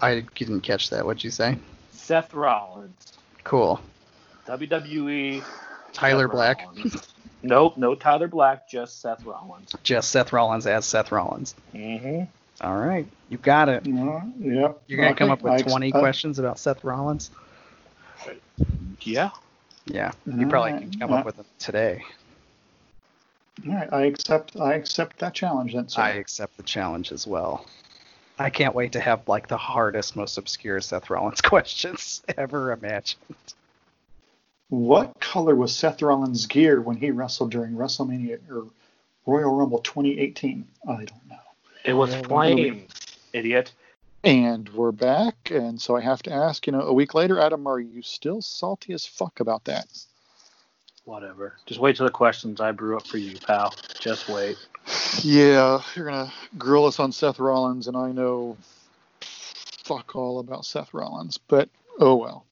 [0.00, 1.04] I didn't catch that.
[1.04, 1.58] What'd you say?
[1.90, 3.12] Seth Rollins,
[3.44, 3.80] Cool.
[4.46, 5.42] WWE.
[5.92, 6.62] Tyler Seth Black.
[6.62, 7.14] Rollins.
[7.42, 9.72] nope, no Tyler Black, just Seth Rollins.
[9.82, 11.54] Just Seth Rollins as Seth Rollins.
[11.74, 12.24] Mm-hmm.
[12.62, 13.86] All right, you got it.
[13.86, 14.72] Uh, yeah.
[14.86, 17.30] You're gonna come up with I 20 uh, questions about Seth Rollins.
[19.00, 19.30] Yeah.
[19.86, 21.16] Yeah, you probably Alright, can come yeah.
[21.16, 22.04] up with them today.
[23.66, 24.56] All right, I accept.
[24.56, 25.74] I accept that challenge.
[25.74, 26.02] Then, sir.
[26.02, 27.66] I accept the challenge as well.
[28.38, 33.20] I can't wait to have like the hardest, most obscure Seth Rollins questions ever imagined.
[34.68, 38.68] What color was Seth Rollins' gear when he wrestled during WrestleMania or
[39.26, 40.66] Royal Rumble 2018?
[40.88, 41.21] I don't know.
[41.84, 42.88] It was flames,
[43.32, 43.72] idiot.
[44.24, 47.66] And we're back, and so I have to ask, you know, a week later, Adam,
[47.66, 49.86] are you still salty as fuck about that?
[51.04, 51.56] Whatever.
[51.66, 53.74] Just wait till the questions I brew up for you, pal.
[53.98, 54.56] Just wait.
[55.22, 58.56] Yeah, you're gonna grill us on Seth Rollins, and I know
[59.20, 61.68] fuck all about Seth Rollins, but
[61.98, 62.46] oh well.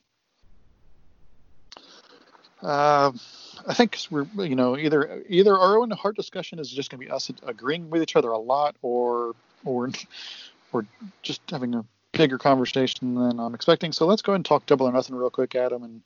[2.63, 3.13] Uh,
[3.67, 7.11] I think we're, you know, either either our own heart discussion is just gonna be
[7.11, 9.91] us agreeing with each other a lot, or or
[10.73, 10.87] or
[11.23, 13.93] just having a bigger conversation than I'm expecting.
[13.93, 16.01] So let's go ahead and talk double or nothing real quick, Adam, and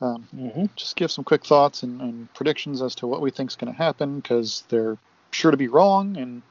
[0.00, 0.66] um, Mm-hmm.
[0.76, 3.72] just give some quick thoughts and, and predictions as to what we think is going
[3.72, 4.96] to happen because they're
[5.32, 6.42] sure to be wrong and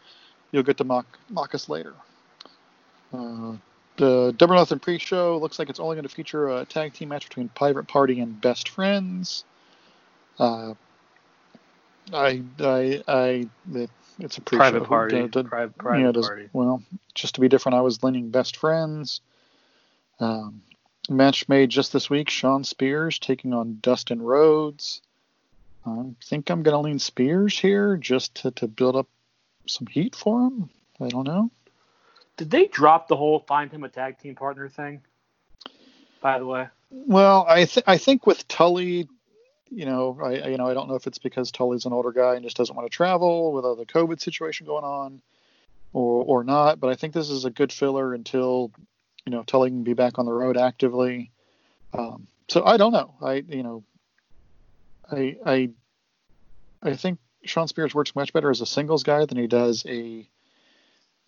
[0.52, 1.94] you'll get to mock mock us later.
[3.14, 3.54] Uh,
[3.98, 7.10] the Double or Nothing pre-show looks like it's only going to feature a tag team
[7.10, 9.44] match between Private Party and Best Friends.
[10.40, 10.74] Uh,
[12.14, 14.60] I, I, I, it, it's a pre-show.
[14.60, 15.22] Private party.
[15.22, 16.50] The- the- private yeah, private it is- party.
[16.54, 16.84] Well,
[17.16, 19.22] just to be different, I was leaning Best Friends.
[20.20, 20.62] Um,
[21.10, 25.02] match made just this week: Shawn Spears taking on Dustin Rhodes.
[25.86, 29.08] I think I'm going to lean Spears here just to, to build up
[29.68, 30.70] some heat for him.
[31.00, 31.50] I don't know.
[32.36, 35.02] Did they drop the whole find him a tag team partner thing?
[36.22, 36.68] By the way.
[36.92, 39.08] Well, I th- I think with Tully,
[39.70, 42.36] you know, I you know I don't know if it's because Tully's an older guy
[42.36, 45.22] and just doesn't want to travel with all the COVID situation going on,
[45.94, 46.80] or or not.
[46.80, 48.72] But I think this is a good filler until
[49.26, 51.32] you know Tully can be back on the road actively.
[51.94, 53.16] Um, so I don't know.
[53.22, 53.84] I you know,
[55.12, 55.70] I I
[56.82, 60.28] I think Shawn Spears works much better as a singles guy than he does a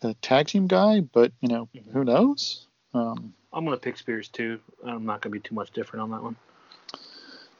[0.02, 1.02] a tag team guy.
[1.02, 2.68] But you know, who knows?
[2.94, 4.60] Um, I'm gonna pick Spears too.
[4.86, 6.36] I'm not gonna be too much different on that one.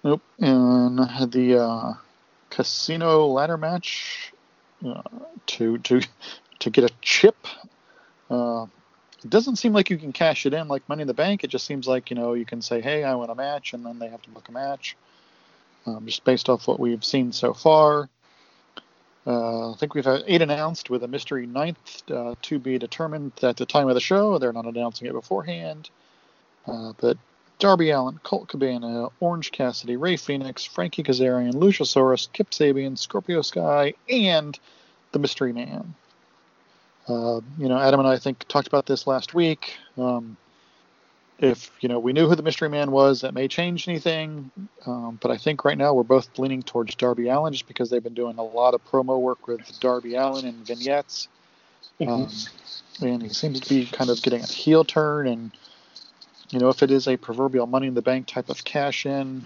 [0.04, 0.22] Nope.
[0.40, 0.98] And
[1.32, 1.94] the uh,
[2.50, 4.34] casino ladder match
[4.86, 5.02] uh,
[5.48, 6.02] to to
[6.60, 7.36] to get a chip.
[8.30, 8.68] Uh,
[9.24, 11.44] it doesn't seem like you can cash it in like Money in the Bank.
[11.44, 13.86] It just seems like you know you can say, "Hey, I want a match," and
[13.86, 14.96] then they have to book a match.
[15.86, 18.10] Um, just based off what we've seen so far.
[19.28, 23.34] Uh, I think we've had eight announced with a mystery ninth uh, to be determined
[23.44, 24.38] at the time of the show.
[24.38, 25.90] They're not announcing it beforehand.
[26.66, 27.18] Uh, but
[27.60, 33.94] Darby Allin, Colt Cabana, Orange Cassidy, Rey Fenix, Frankie Kazarian, Luchasaurus, Kip Sabian, Scorpio Sky,
[34.10, 34.58] and
[35.12, 35.94] the Mystery Man.
[37.08, 39.78] Uh, you know, Adam and I, I think talked about this last week.
[39.98, 40.38] Um,
[41.40, 44.52] if you know we knew who the Mystery Man was, that may change anything.
[44.86, 48.04] Um, but I think right now we're both leaning towards Darby Allin just because they've
[48.04, 51.28] been doing a lot of promo work with Darby Allin and vignettes.
[52.02, 52.30] Um,
[53.02, 55.52] and he seems to be kind of getting a heel turn and
[56.52, 59.46] you know if it is a proverbial money in the bank type of cash in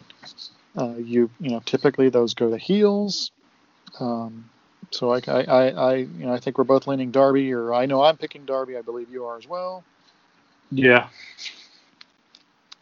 [0.77, 3.31] uh, you you know typically those go to heels.
[3.99, 4.49] Um,
[4.91, 7.85] so I, I, I, I you know I think we're both leaning Darby or I
[7.85, 8.77] know I'm picking Darby.
[8.77, 9.83] I believe you are as well.
[10.71, 11.07] Yeah.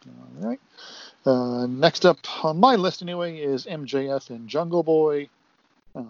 [0.06, 0.60] all right.
[1.24, 5.28] Uh, next up on my list anyway is MJF and Jungle Boy.
[5.94, 6.04] Uh,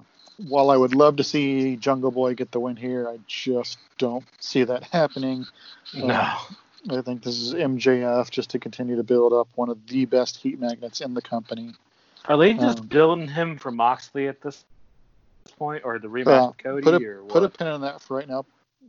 [0.49, 4.25] while I would love to see Jungle Boy get the win here I just don't
[4.41, 5.47] see that happening.
[5.95, 6.37] No.
[6.91, 10.37] I think this is MJF just to continue to build up one of the best
[10.37, 11.73] heat magnets in the company.
[12.27, 14.65] Are they just Um, building him for Moxley at this
[15.59, 17.33] point, or the rematch Uh, with Cody, put a or what?
[17.33, 18.45] put a pin in that for right now.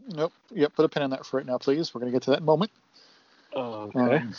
[0.10, 0.34] Nope.
[0.52, 0.76] Yep.
[0.76, 1.94] Put a pin in that for right now, please.
[1.94, 2.72] We're gonna get to that moment.
[3.56, 4.18] Oh, okay.
[4.18, 4.34] Um,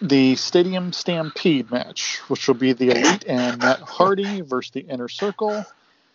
[0.00, 5.08] the Stadium Stampede match, which will be the Elite and Matt Hardy versus the Inner
[5.08, 5.64] Circle.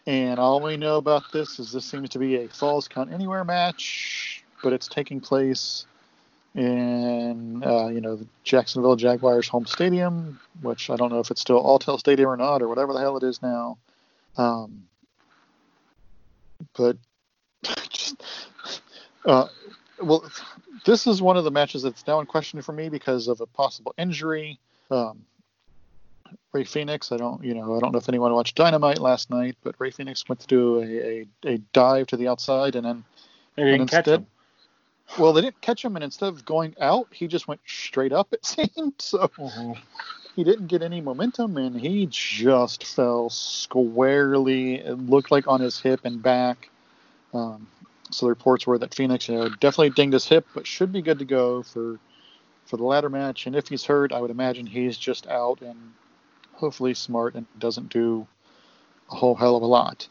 [0.05, 3.43] And all we know about this is this seems to be a Falls Count Anywhere
[3.43, 5.85] match, but it's taking place
[6.59, 11.39] in uh, you know the Jacksonville Jaguars home stadium, which I don't know if it's
[11.39, 13.77] still Alltel Stadium or not, or whatever the hell it is now.
[14.35, 14.83] Um,
[16.75, 16.97] but
[17.89, 18.21] just,
[19.25, 19.47] uh,
[20.03, 20.29] well,
[20.85, 23.45] this is one of the matches that's now in question for me because of a
[23.45, 24.59] possible injury.
[24.91, 25.23] Um,
[26.51, 29.55] Rey Fenix, I don't, you know, I don't know if anyone watched Dynamite last night,
[29.63, 30.83] but Rey Fenix went to do a,
[31.47, 33.03] a, a dive to the outside and then
[33.55, 34.27] and catch instead- him.
[35.17, 38.31] Well, they didn't catch him, and instead of going out, he just went straight up.
[38.31, 39.29] It seemed so
[40.35, 44.75] he didn't get any momentum, and he just fell squarely.
[44.75, 46.69] It looked like on his hip and back.
[47.33, 47.67] Um,
[48.11, 51.01] so the reports were that Fenix, you know, definitely dinged his hip, but should be
[51.01, 51.99] good to go for
[52.65, 53.47] for the ladder match.
[53.47, 55.93] And if he's hurt, I would imagine he's just out and
[56.53, 58.27] hopefully smart and doesn't do
[59.11, 60.07] a whole hell of a lot.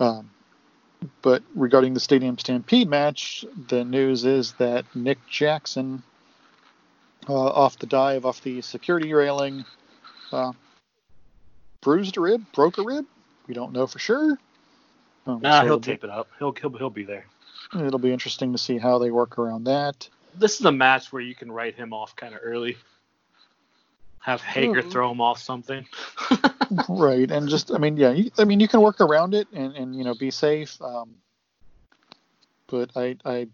[0.00, 0.30] Um,
[1.22, 6.02] but regarding the Stadium Stampede match, the news is that Nick Jackson,
[7.28, 9.64] uh, off the dive, off the security railing,
[10.32, 10.52] uh,
[11.80, 13.06] bruised a rib, broke a rib.
[13.46, 14.38] We don't know for sure.
[15.26, 16.28] Um, Nah, so he'll it'll be- tape it up.
[16.38, 17.26] He'll, he'll he'll be there.
[17.74, 20.08] It'll be interesting to see how they work around that.
[20.34, 22.76] This is a match where you can write him off kind of early.
[24.28, 24.90] Have Hager Mhm.
[24.90, 25.86] throw him off something.
[26.90, 29.74] right and just i mean yeah you, i mean you can work around it and
[29.74, 31.14] and you know be safe um
[32.66, 33.46] but i i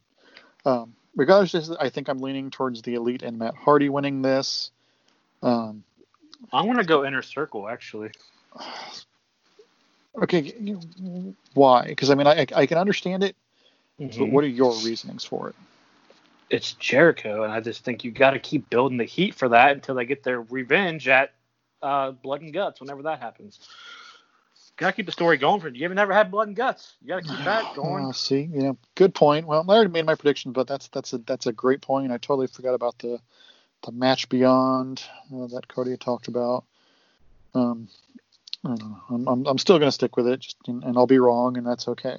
[0.65, 4.73] um regardless i think i'm leaning towards the elite and matt hardy winning this
[5.45, 5.85] um
[6.53, 8.11] I'm gonna go inner circle actually.
[10.23, 10.51] okay
[11.55, 13.37] why because i mean I, I can understand it
[14.01, 15.55] but what are your reasonings for it
[16.51, 19.73] It's Jericho, and I just think you got to keep building the heat for that
[19.73, 21.33] until they get their revenge at
[21.83, 22.81] uh, Blood and Guts.
[22.81, 23.61] Whenever that happens,
[24.77, 25.75] got to keep the story going for you.
[25.75, 26.95] You haven't never had Blood and Guts.
[27.01, 28.07] You got to keep that going.
[28.07, 29.47] Uh, see, you know, good point.
[29.47, 32.13] Well, I already made my prediction, but that's that's a that's a great point.
[32.13, 33.19] I totally forgot about the
[33.85, 35.03] the match beyond
[35.35, 36.65] uh, that Cody had talked about.
[37.55, 37.89] Um,
[38.65, 39.01] I don't know.
[39.11, 41.57] I'm I'm, I'm still going to stick with it, just, and, and I'll be wrong,
[41.57, 42.19] and that's okay.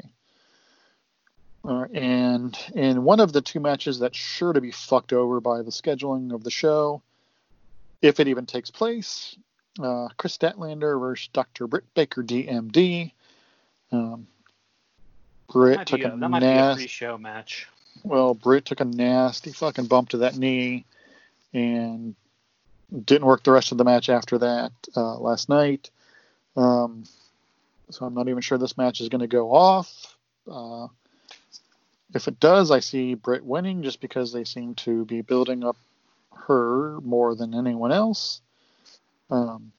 [1.67, 5.61] Uh, and in one of the two matches that's sure to be fucked over by
[5.61, 7.01] the scheduling of the show,
[8.01, 9.35] if it even takes place,
[9.79, 11.67] uh, Kris Statlander versus Dr.
[11.67, 13.13] Britt Baker, DMD.
[13.91, 14.27] Um,
[15.51, 16.83] Britt took a- a that might be a nasty.
[16.83, 17.67] pre-show match.
[18.03, 20.85] Well, Britt took a nasty fucking bump to that knee,
[21.53, 22.15] and
[23.05, 25.89] didn't work the rest of the match after that uh, last night.
[26.55, 27.05] Um,
[27.89, 30.17] so I'm not even sure this match is going to go off.
[30.49, 30.87] Uh,
[32.13, 35.77] if it does, I see Britt winning just because they seem to be building up
[36.47, 38.41] her more than anyone else.
[39.29, 39.71] Um,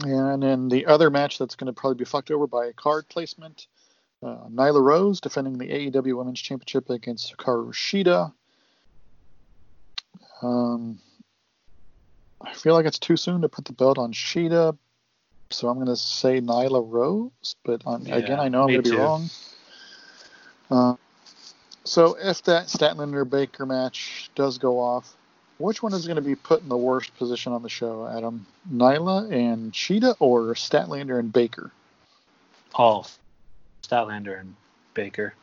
[0.00, 3.08] and then the other match that's going to probably be fucked over by a card
[3.08, 3.66] placement.
[4.22, 8.32] Uh, Nyla Rose defending the AEW Women's Championship against Hikaru Shida.
[10.40, 10.98] Um,
[12.40, 14.76] I feel like it's too soon to put the belt on Shida,
[15.50, 17.56] so I'm going to say Nyla Rose.
[17.64, 19.28] But um, Yeah, again, I know I'm going to be wrong.
[20.72, 20.96] Uh,
[21.84, 25.14] so if that Statlander Baker match does go off,
[25.58, 28.46] which one is going to be put in the worst position on the show, Adam?
[28.72, 31.70] Nyla and Shida or Statlander and Baker?
[32.78, 33.04] Oh,
[33.82, 34.56] Statlander and
[34.94, 35.34] Baker.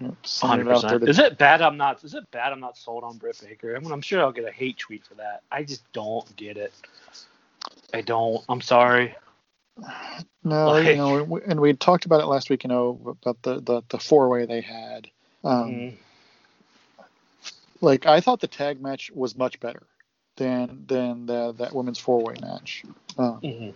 [0.00, 1.04] You know, sending it Hundred out there percent.
[1.04, 1.60] to Is it bad?
[1.60, 2.02] I'm not.
[2.02, 2.52] Is it bad?
[2.52, 3.76] I'm not sold on Britt Baker.
[3.76, 5.42] I mean, I'm sure I'll get a hate tweet for that.
[5.52, 6.72] I just don't get it.
[7.92, 8.42] I don't.
[8.48, 9.14] I'm sorry.
[10.44, 12.64] No, Like- you know, we- and we talked about it last week.
[12.64, 15.08] You know, about the the, the four way they had.
[15.42, 15.92] Um, Mm.
[17.80, 19.82] Like I thought the tag match was much better
[20.36, 22.82] than than the, that women's four way match.
[23.18, 23.74] Um, Mhm.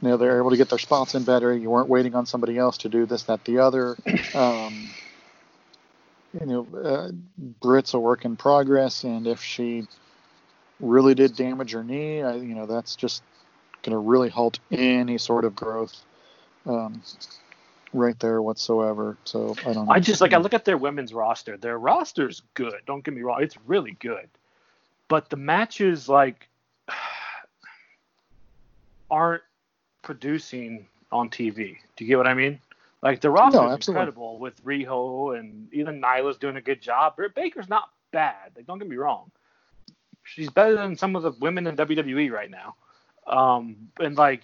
[0.00, 1.54] you know, they're able to get their spots in better.
[1.54, 3.96] You weren't waiting on somebody else to do this, that, the other.
[4.34, 4.88] Um,
[6.40, 7.10] you know, uh,
[7.60, 9.86] Britt's a work in progress, and if she
[10.80, 13.22] really did damage her knee, I, you know, that's just
[13.84, 16.02] going to really halt any sort of growth
[16.66, 17.02] um,
[17.92, 19.16] right there whatsoever.
[19.24, 19.92] So I don't know.
[19.92, 21.56] I just like I look at their women's roster.
[21.56, 22.74] Their roster's good.
[22.86, 24.28] Don't get me wrong, it's really good.
[25.08, 26.48] But the matches like
[29.10, 29.42] aren't
[30.02, 31.76] producing on TV.
[31.96, 32.58] Do you get what I mean?
[33.02, 37.16] Like the roster No, is incredible with Riho and even Nyla's doing a good job.
[37.16, 38.52] Britt Baker's not bad.
[38.56, 39.30] Like don't get me wrong.
[40.24, 42.76] She's better than some of the women in WWE right now.
[43.26, 44.42] Um, and like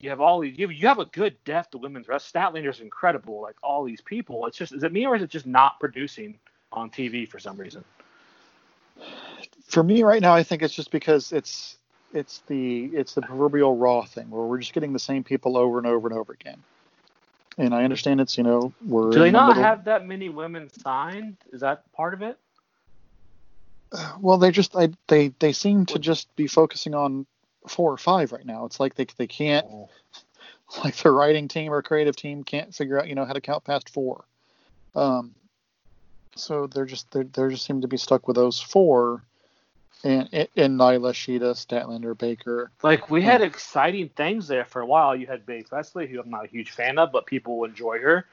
[0.00, 2.42] you have all these, you have, you have a good depth of women's wrestling.
[2.42, 3.40] Statlander's incredible.
[3.42, 6.38] Like all these people, it's just is it me or is it just not producing
[6.72, 7.84] on TV for some reason?
[9.66, 11.76] For me right now, I think it's just because it's
[12.12, 15.78] it's the it's the proverbial raw thing where we're just getting the same people over
[15.78, 16.62] and over and over again.
[17.58, 20.28] And I understand it's you know we're Do they the not middle- have that many
[20.28, 21.36] women signed?
[21.52, 22.38] Is that part of it?
[24.20, 27.26] well they just I, they they seem to just be focusing on
[27.68, 28.64] four or five right now.
[28.64, 29.66] It's like they they can't
[30.84, 33.64] like the writing team or creative team can't figure out you know how to count
[33.64, 34.24] past four.
[34.94, 35.34] Um,
[36.36, 39.22] so they're just they're, they're just seem to be stuck with those four,
[40.04, 42.70] and and Nyla, Shida, Statlander, Baker.
[42.82, 45.14] Like we had exciting things there for a while.
[45.14, 48.26] You had Babe Wesley, who I'm not a huge fan of, but people enjoy her.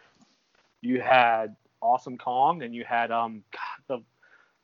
[0.82, 4.04] You had Awesome Kong, and you had um God, the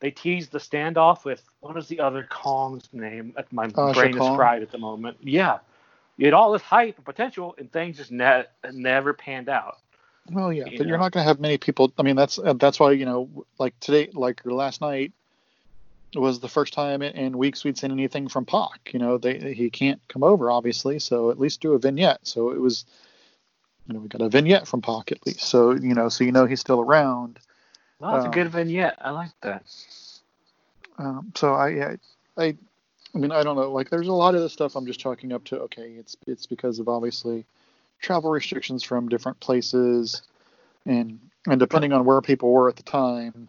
[0.00, 3.34] they teased the standoff with what is the other Kong's name?
[3.36, 5.18] At my brain is fried at the moment.
[5.20, 5.58] Yeah,
[6.16, 9.78] you had all this hype and potential, and things just ne- never panned out.
[10.30, 11.92] Well, yeah, You but you're not going to have many people.
[11.98, 15.12] I mean, that's uh, that's why you know, like today, like last night
[16.14, 18.92] was the first time in, in weeks we'd seen anything from Pac.
[18.92, 22.20] You know, they he can't come over obviously, so at least do a vignette.
[22.22, 22.84] So it was,
[23.86, 25.40] you know, we got a vignette from Pac at least.
[25.40, 27.38] So you know, so you know he's still around.
[28.00, 28.98] That's Um, a good vignette.
[29.00, 29.64] I like that.
[30.98, 31.98] Um, so I, I,
[32.36, 32.56] I,
[33.14, 33.72] I mean, I don't know.
[33.72, 35.60] Like, there's a lot of this stuff I'm just chalking up to.
[35.60, 37.44] Okay, it's it's because of obviously
[38.00, 40.22] travel restrictions from different places,
[40.86, 43.48] and and depending on where people were at the time.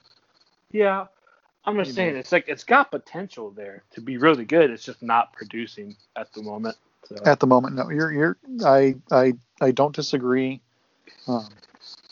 [0.72, 1.08] Yeah,
[1.66, 4.70] I'm just saying it's like it's got potential there to be really good.
[4.70, 6.78] It's just not producing at the moment.
[7.06, 7.16] So.
[7.24, 8.38] At the moment, no, you're you're.
[8.66, 10.62] I I I don't disagree.
[11.28, 11.48] Um,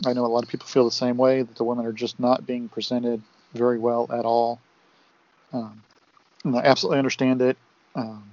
[0.05, 2.19] I know a lot of people feel the same way that the women are just
[2.19, 3.21] not being presented
[3.53, 4.59] very well at all.
[5.51, 5.81] Um,
[6.43, 7.57] and I absolutely understand it.
[7.95, 8.23] Um,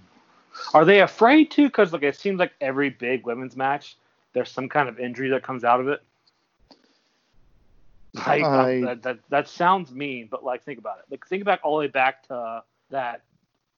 [0.74, 1.66] Are they afraid to?
[1.66, 3.97] Because like it seems like every big women's match,
[4.32, 6.03] there's some kind of injury that comes out of it.
[8.14, 11.05] Like um, I- that, that that sounds mean, but like think about it.
[11.11, 13.22] Like think back all the way back to that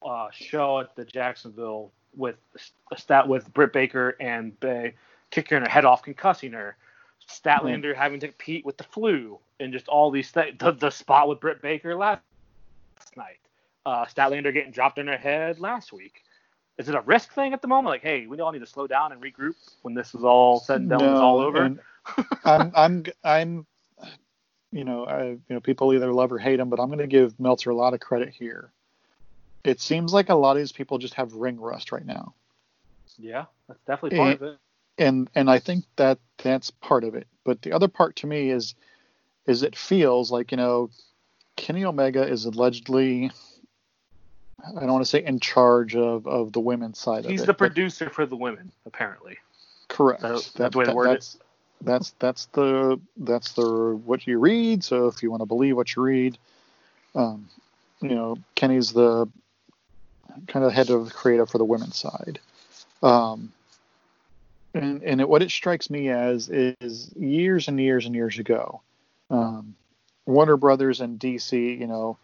[0.03, 2.37] uh, show at the Jacksonville with
[2.91, 4.95] a stat with Britt Baker and Bay
[5.31, 6.77] kicking her head off, concussing her.
[7.29, 10.57] Statlander having to compete with the flu and just all these things.
[10.59, 12.23] The, the spot with Britt Baker last
[13.17, 13.39] night.
[13.85, 16.23] Uh, Statlander getting dropped in her head last week.
[16.79, 17.93] Is it a risk thing at the moment?
[17.93, 20.81] Like, hey, we all need to slow down and regroup when this is all said
[20.81, 21.77] and done, when it's all over.
[22.45, 23.67] I'm, I'm, I'm,
[24.73, 27.07] you know, I, you know, people either love or hate him, but I'm going to
[27.07, 28.73] give Meltzer a lot of credit here.
[29.65, 32.35] It seems like a lot of these people just have ring rust right now,
[33.19, 34.59] yeah, that's definitely part of it.
[34.99, 37.27] And and I think that that's part of it.
[37.45, 38.75] But the other part to me is,
[39.47, 40.91] is it feels like you know,
[41.57, 43.31] Kenny Omega is allegedly.
[44.65, 47.33] I don't want to say in charge of, of the women's side He's of it.
[47.33, 49.39] He's the producer for the women, apparently.
[49.89, 50.23] Correct.
[50.23, 51.11] That- that's That- the way that- word it.
[51.15, 51.39] that's,
[51.81, 54.85] that's that's the that's the what you read.
[54.85, 56.39] So if you want to believe what you read,
[57.17, 57.49] um,
[58.01, 59.29] you know, Kenny's the
[60.47, 62.39] kind of head of creative for the women's side.
[63.03, 63.53] Um,
[64.75, 68.81] and and it, what it strikes me as is years and years and years ago,
[69.31, 69.75] um,
[70.27, 72.17] Warner Brothers and DC, you know,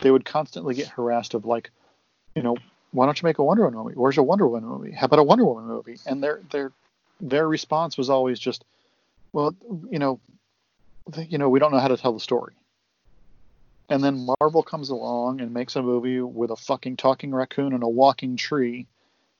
[0.00, 1.70] they would constantly get harassed of like,
[2.34, 2.56] you know,
[2.92, 3.94] why don't you make a Wonder Woman movie?
[3.96, 4.92] Where's a Wonder Woman movie?
[4.92, 5.98] How about a Wonder Woman movie?
[6.06, 6.72] And their their
[7.20, 8.64] their response was always just,
[9.32, 9.54] well,
[9.90, 10.20] you know,
[11.28, 12.54] you know, we don't know how to tell the story.
[13.88, 17.84] And then Marvel comes along and makes a movie with a fucking talking raccoon and
[17.84, 18.86] a walking tree,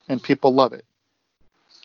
[0.09, 0.85] and people love it.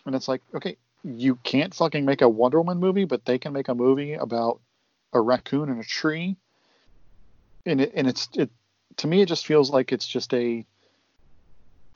[0.06, 3.52] And it's like, okay, you can't fucking make a Wonder Woman movie, but they can
[3.52, 4.60] make a movie about
[5.12, 6.36] a raccoon and a tree.
[7.66, 8.50] And it, and it's it
[8.98, 10.64] to me it just feels like it's just a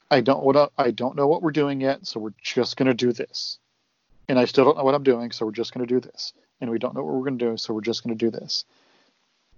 [0.09, 3.11] I don't what I don't know what we're doing yet, so we're just gonna do
[3.11, 3.59] this.
[4.29, 6.33] And I still don't know what I'm doing, so we're just gonna do this.
[6.61, 8.65] And we don't know what we're gonna do, so we're just gonna do this.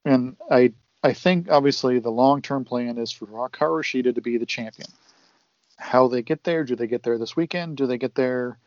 [0.06, 0.74] And I
[1.04, 4.90] I think obviously the long term plan is for Shida to be the champion.
[5.80, 6.66] How they get there?
[6.66, 7.78] Do they get there this weekend?
[7.78, 8.60] Do they get there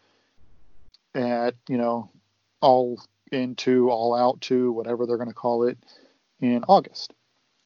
[1.14, 2.10] at you know
[2.60, 3.00] all
[3.30, 5.78] into all out to whatever they're going to call it
[6.40, 7.12] in August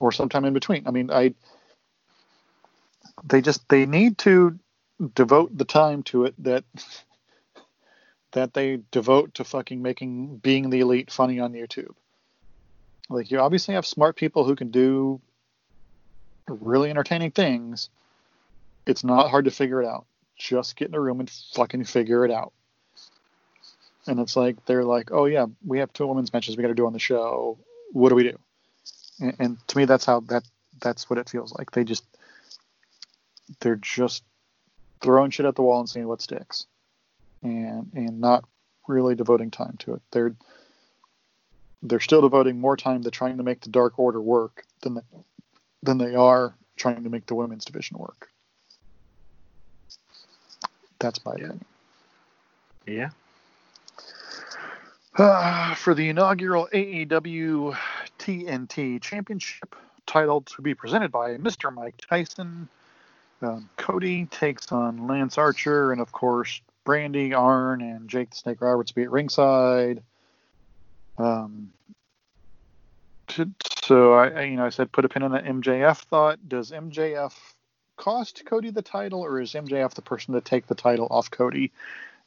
[0.00, 0.86] or sometime in between?
[0.86, 1.34] I mean, I
[3.24, 4.58] they just they need to
[5.14, 6.64] devote the time to it that
[8.32, 11.94] that they devote to fucking making being the elite funny on YouTube.
[13.08, 15.20] Like you obviously have smart people who can do
[16.48, 17.88] really entertaining things.
[18.86, 20.06] It's not hard to figure it out.
[20.38, 22.52] Just get in a room and fucking figure it out.
[24.06, 26.74] And it's like they're like, oh yeah, we have two women's matches we got to
[26.74, 27.58] do on the show.
[27.92, 28.38] What do we do?
[29.20, 30.44] And, and to me, that's how that
[30.80, 31.72] that's what it feels like.
[31.72, 32.04] They just
[33.60, 34.22] they're just
[35.00, 36.66] throwing shit at the wall and seeing what sticks,
[37.42, 38.44] and and not
[38.86, 40.02] really devoting time to it.
[40.12, 40.36] They're
[41.82, 45.02] they're still devoting more time to trying to make the Dark Order work than the,
[45.82, 48.28] than they are trying to make the women's division work.
[50.98, 51.36] That's my Yeah.
[51.44, 51.64] opinion.
[52.86, 53.10] Yeah.
[55.18, 57.74] Uh, for the inaugural AEW
[58.18, 59.74] TNT Championship
[60.06, 61.72] title to be presented by Mr.
[61.72, 62.68] Mike Tyson,
[63.42, 68.60] um, Cody takes on Lance Archer, and of course, Brandi, Arn, and Jake the Snake
[68.60, 70.02] Roberts be at ringside.
[71.18, 71.72] Um,
[73.28, 73.50] to-
[73.82, 76.46] so I, I- you know, I said put a pin on that MJF thought.
[76.48, 77.32] Does MJF
[77.96, 81.72] cost Cody the title, or is MJF the person to take the title off Cody?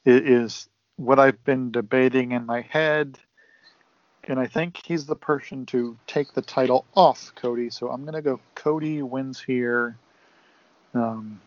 [0.04, 3.18] It is what I've been debating in my head,
[4.24, 7.70] and I think he's the person to take the title off Cody.
[7.70, 9.96] So I'm gonna go Cody wins here.
[10.94, 11.40] Um,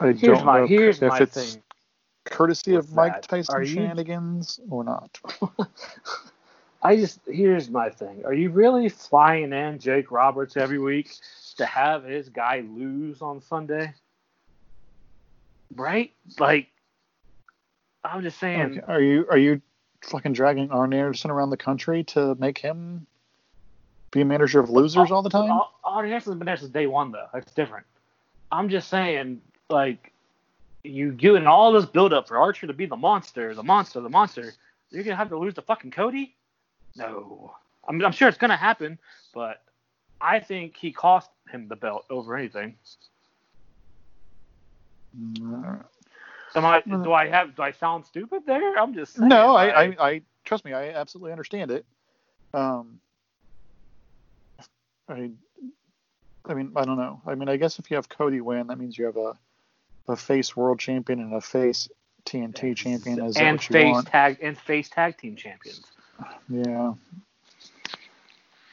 [0.00, 1.62] I Here's don't my know here's if my it's thing.
[2.24, 3.22] courtesy of Mike that.
[3.22, 5.20] Tyson Are you- shenanigans or not.
[6.82, 8.24] I just here's my thing.
[8.24, 11.14] Are you really flying in Jake Roberts every week
[11.56, 13.92] to have his guy lose on Sunday?
[15.74, 16.12] Right?
[16.38, 16.68] Like
[18.04, 19.60] I'm just saying Are you are you
[20.02, 23.06] fucking dragging Arn Anderson around the country to make him
[24.10, 25.50] be a manager of losers all the time?
[25.84, 27.26] Arn Anderson's been there since day one though.
[27.32, 27.86] That's different.
[28.52, 30.12] I'm just saying, like,
[30.84, 34.08] you doing all this build up for Archer to be the monster, the monster, the
[34.08, 34.52] monster.
[34.90, 36.36] You're gonna have to lose to fucking Cody?
[36.94, 37.54] No.
[37.88, 38.98] I mean, I'm sure it's gonna happen,
[39.34, 39.62] but
[40.20, 42.76] I think he cost him the belt over anything.
[45.18, 45.84] Mm,
[46.54, 46.80] Am I?
[46.80, 47.54] Do I have?
[47.54, 48.78] Do I sound stupid there?
[48.78, 51.84] I'm just saying, No, I, I, I trust me, I absolutely understand it.
[52.54, 53.00] Um,
[55.08, 55.30] I,
[56.46, 57.20] I mean, I don't know.
[57.26, 59.36] I mean, I guess if you have Cody win, that means you have a,
[60.08, 61.88] a face world champion and a face
[62.24, 63.18] TNT champion.
[63.18, 64.08] That and face want?
[64.08, 65.84] tag and face tag team champions.
[66.48, 66.94] Yeah,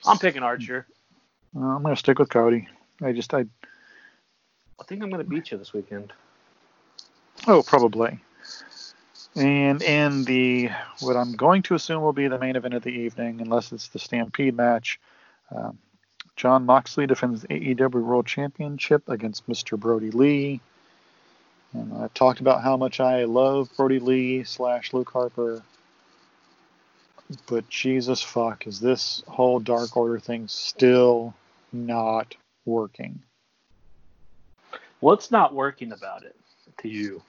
[0.05, 0.87] I'm picking Archer.
[1.53, 2.67] Well, I'm gonna stick with Cody.
[3.01, 6.13] I just, I, I think I'm gonna beat you this weekend.
[7.47, 8.19] oh, probably.
[9.35, 12.91] And in the what I'm going to assume will be the main event of the
[12.91, 14.99] evening, unless it's the Stampede match,
[15.55, 15.79] um,
[16.35, 19.79] Jon Moxley defends the AEW World Championship against Mr.
[19.79, 20.61] Brodie Lee.
[21.73, 25.63] And I've talked about how much I love Brodie Lee slash Luke Harper.
[27.47, 31.33] But Jesus fuck, is this whole Dark Order thing still
[31.73, 33.21] not working?
[34.99, 36.35] What's not working about it
[36.77, 37.21] to you?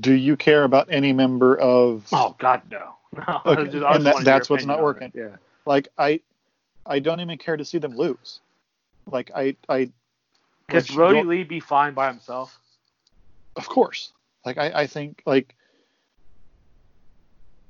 [0.00, 2.94] Do you care about any member of Oh God, no.
[3.16, 5.12] no Okay, just- and that- that's what's not working.
[5.14, 5.36] Yeah.
[5.66, 6.20] like I
[6.86, 8.40] I don't even care to see them lose.
[9.06, 9.90] Like I I
[10.68, 12.58] Could Brodie Lee be fine by himself?
[13.56, 14.12] of course.
[14.44, 15.54] Like I, I think like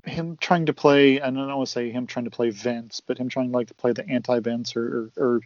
[0.05, 3.01] him trying to play and I don't want to say him trying to play Vince,
[3.01, 5.41] but him trying like to play the anti Vince or, or or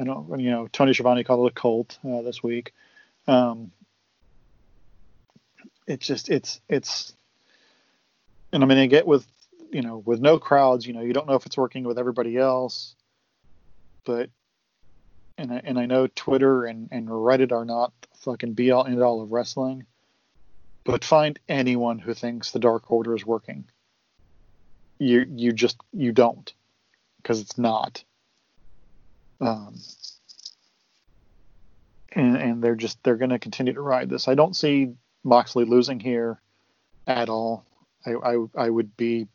[0.00, 2.72] I don't you know Tony Schiavone called it a cult uh, this week.
[3.26, 3.72] Um,
[5.86, 7.14] it's just it's it's
[8.52, 9.26] and I mean I get with
[9.70, 12.36] you know with no crowds you know you don't know if it's working with everybody
[12.38, 12.94] else,
[14.04, 14.30] but
[15.36, 19.02] and I, and I know Twitter and, and Reddit are not fucking be all end
[19.02, 19.84] all of wrestling,
[20.84, 23.64] but find anyone who thinks the Dark Order is working.
[24.98, 26.52] You you just you don't,
[27.16, 28.04] because it's not.
[29.40, 29.80] Um,
[32.12, 34.28] and and they're just they're going to continue to ride this.
[34.28, 36.40] I don't see Moxley losing here
[37.06, 37.64] at all.
[38.06, 39.26] I I, I would be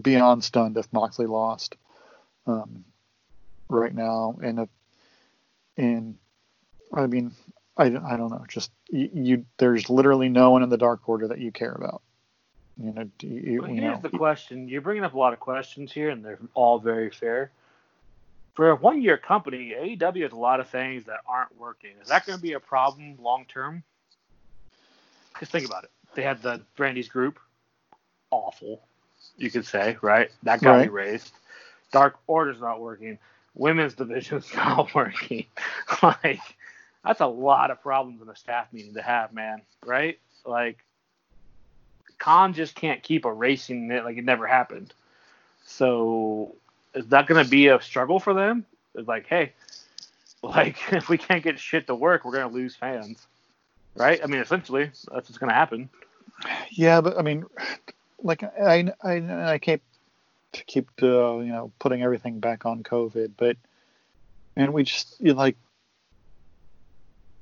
[0.00, 1.76] beyond stunned if Moxley lost.
[2.46, 2.84] Um,
[3.68, 4.68] right now and if,
[5.76, 6.16] and
[6.94, 7.32] I mean
[7.78, 11.28] I, I don't know just you, you there's literally no one in the dark order
[11.28, 12.02] that you care about
[12.76, 14.68] you know do you, Well, here's know the question.
[14.68, 17.50] You're bringing up a lot of questions here, and they're all very fair.
[18.54, 21.92] For a one-year company, AEW has a lot of things that aren't working.
[22.02, 23.84] Is that going to be a problem long term?
[25.38, 25.90] Just think about it.
[26.14, 27.38] They had the Brandi's group,
[28.32, 28.82] awful,
[29.36, 30.30] you could say, right?
[30.42, 30.86] That got Right.
[30.86, 31.32] erased.
[31.92, 33.18] Dark Order's not working.
[33.54, 35.46] Women's division's not working.
[36.02, 36.40] like,
[37.04, 39.62] that's a lot of problems in a staff meeting to have, man.
[39.84, 40.18] Right?
[40.44, 40.78] Like,
[42.18, 44.92] Khan just can't keep erasing it like it never happened.
[45.64, 46.54] So
[46.94, 48.64] is that going to be a struggle for them?
[48.94, 49.52] It's like, hey,
[50.42, 53.26] like if we can't get shit to work, we're going to lose fans,
[53.94, 54.20] right?
[54.22, 55.88] I mean, essentially, that's what's going to happen.
[56.70, 57.44] yeah but I mean
[58.22, 59.82] like I I I keep
[60.52, 63.56] keep uh, you know putting everything back on COVID but
[64.56, 65.56] and we just you like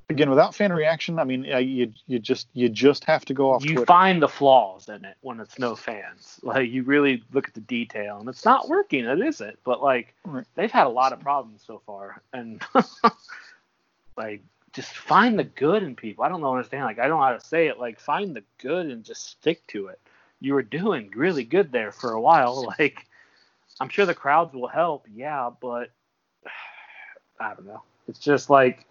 [0.08, 3.64] again without fan reaction, I mean, you you just you just have to go off.
[3.64, 3.86] You Twitter.
[3.86, 6.38] find the flaws in it when it's no fans.
[6.42, 9.04] Like you really look at the detail, and it's not working.
[9.04, 9.58] It isn't.
[9.64, 10.44] But like Right.
[10.54, 12.62] they've had a lot of problems so far, and
[14.16, 14.42] like
[14.72, 16.24] just find the good in people.
[16.24, 16.84] I don't know understand.
[16.84, 17.78] Like I don't know how to say it.
[17.78, 19.98] Like find the good and just stick to it.
[20.40, 22.72] You were doing really good there for a while.
[22.78, 23.06] Like
[23.80, 25.06] I'm sure the crowds will help.
[25.12, 25.90] Yeah, but
[27.40, 27.82] I don't know.
[28.08, 28.86] It's just like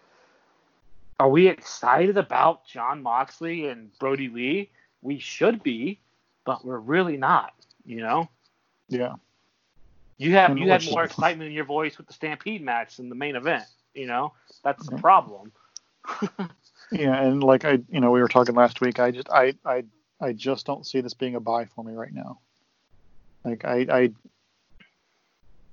[1.18, 4.70] are we excited about Jon Moxley and Brodie Lee?
[5.02, 6.00] We should be,
[6.44, 7.52] but we're really not.
[7.84, 8.28] You know,
[8.88, 9.14] Yeah.
[10.18, 13.14] you have you had more excitement in your voice with the Stampede match than the
[13.14, 13.66] main event.
[13.94, 15.52] You know, that's the problem.
[16.92, 19.00] Yeah, and like I, you know, we were talking last week.
[19.00, 19.82] I just, I, I,
[20.20, 22.38] I just don't see this being a buy for me right now.
[23.44, 24.10] Like I, I,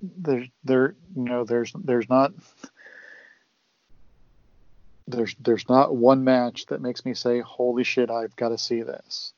[0.01, 2.33] there, there, you know, there's, there's not,
[5.07, 8.81] there's, there's not one match that makes me say, "Holy shit, I've got to see
[8.81, 9.33] this."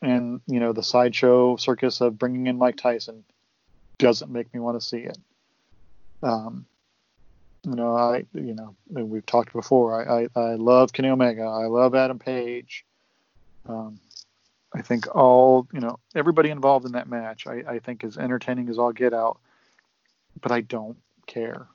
[0.00, 3.24] And you know, the sideshow circus of bringing in Mike Tyson
[3.98, 5.18] doesn't make me want to see it.
[6.22, 6.66] Um,
[7.64, 10.08] you know, I you know we've talked before.
[10.08, 11.42] I I, I love Kenny Omega.
[11.42, 12.84] I love Adam Page.
[13.68, 14.00] Um,
[14.74, 17.46] I think all you know everybody involved in that match.
[17.46, 19.40] I, I think is entertaining as all get out,
[20.40, 21.66] but I don't care.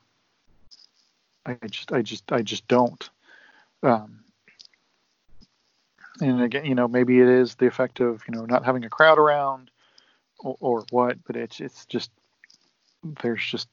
[1.46, 3.08] I just I just I just don't.
[3.82, 4.20] Um,
[6.20, 8.90] and again, you know, maybe it is the effect of you know not having a
[8.90, 9.70] crowd around,
[10.38, 11.18] or, or what.
[11.24, 12.10] But it's it's just
[13.22, 13.68] there's just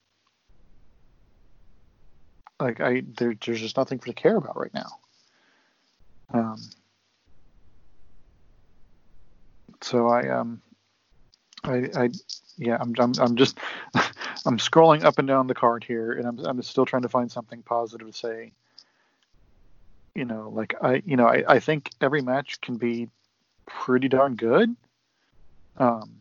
[2.59, 4.89] like I there, there's just nothing for to care about right now.
[6.33, 6.61] Um,
[9.81, 10.61] so I um
[11.63, 12.09] I I
[12.57, 13.57] yeah I'm I'm I'm just
[14.45, 17.31] I'm scrolling up and down the card here and I'm I'm still trying to find
[17.31, 18.51] something positive to say.
[20.15, 23.09] You know, like I you know I I think every match can be
[23.65, 24.75] pretty darn good.
[25.77, 26.17] Um,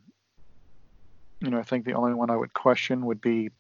[1.41, 3.51] you know, I think the only one I would question would be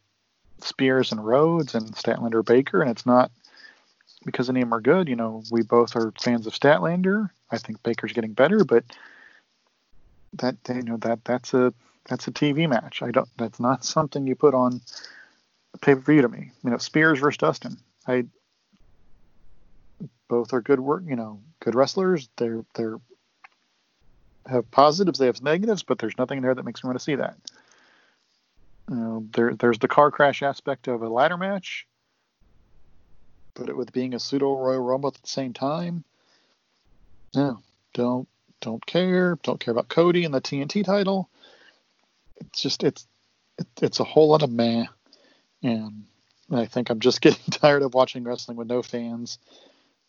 [0.63, 3.31] Spears and Rhodes and Statlander Baker, and it's not
[4.25, 5.09] because any of them are good.
[5.09, 7.31] You know, we both are fans of Statlander.
[7.51, 8.85] I think Baker's getting better, but
[10.35, 11.73] that you know that that's a
[12.11, 13.03] that's a TV match.
[13.03, 13.29] I don't.
[13.39, 14.83] That's not something you put on
[15.81, 16.51] pay per view to me.
[16.65, 17.79] You know, Spears versus Dustin.
[18.07, 18.25] I
[20.29, 21.05] both are good work.
[21.07, 22.29] You know, good wrestlers.
[22.37, 22.97] They're they're
[24.47, 25.21] have positives.
[25.21, 27.37] They have negatives, but there's nothing in there that makes me want to see that.
[28.91, 31.87] You know, there there's the car crash aspect of a ladder match,
[33.55, 36.03] but it with being a pseudo Royal Rumble at the same time.
[37.37, 37.61] No,
[37.95, 38.27] don't
[38.61, 39.39] don't care.
[39.45, 41.31] Don't care about Cody and the TNT title.
[42.41, 43.07] It's just it's
[43.59, 44.87] it, it's a whole lot of meh,
[45.63, 46.05] and
[46.51, 49.39] I think I'm just getting tired of watching wrestling with no fans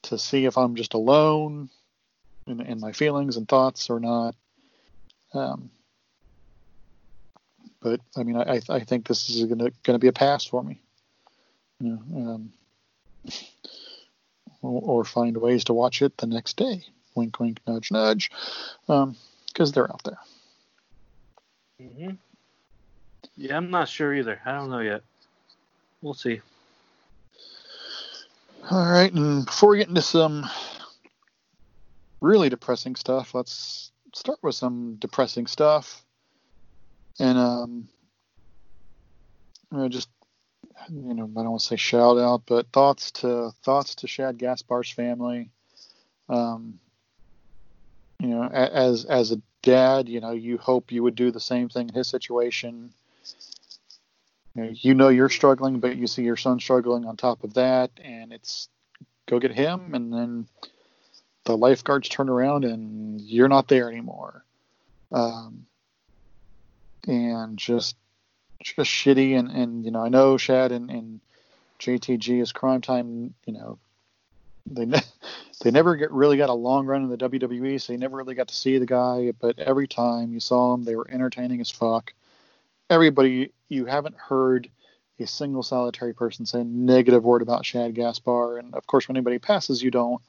[0.03, 1.69] to see if I'm just alone
[2.47, 4.35] in, in my feelings and thoughts or not.
[5.33, 5.69] Um,
[7.81, 10.81] but I mean, I, I think this is gonna gonna be a pass for me.
[11.79, 12.53] You know, um,
[14.61, 16.83] or, find ways to watch it the next day.
[17.15, 18.29] Wink, wink, nudge, nudge,
[18.87, 20.19] because they're out there.
[21.89, 22.09] Hmm
[23.37, 24.39] Yeah, I'm not sure either.
[24.45, 25.01] I don't know yet.
[26.01, 26.41] We'll see.
[28.69, 30.47] All right, and before we get into some
[32.21, 36.03] really depressing stuff, let's start with some depressing stuff.
[37.19, 37.89] And um,
[39.71, 40.09] know, just
[40.89, 44.37] you know, I don't want to say shout out, but thoughts to thoughts to Shad
[44.37, 45.49] Gaspard's family.
[46.29, 46.79] Um,
[48.19, 51.69] you know, as as a dad, you know, you hope you would do the same
[51.69, 52.91] thing in his situation.
[54.55, 57.53] You know, you know you're struggling, but you see your son struggling on top of
[57.53, 58.69] that, and it's
[59.27, 60.47] go get him, and then
[61.45, 64.43] the lifeguards turn around and you're not there anymore.
[65.11, 65.65] Um,
[67.07, 67.95] and just
[68.61, 71.19] just shitty, and and you know I know Shad and, and
[71.79, 73.33] JTG is Cryme Tyme.
[73.45, 73.79] You know
[74.65, 74.99] they ne-
[75.63, 78.35] they never get really got a long run in the WWE, so you never really
[78.35, 79.31] got to see the guy.
[79.39, 82.13] But every time you saw him, they were entertaining as fuck.
[82.89, 84.69] Everybody, you haven't heard
[85.19, 89.17] a single solitary person say a negative word about Shad Gaspard, and of course, when
[89.17, 90.21] anybody passes, you don't.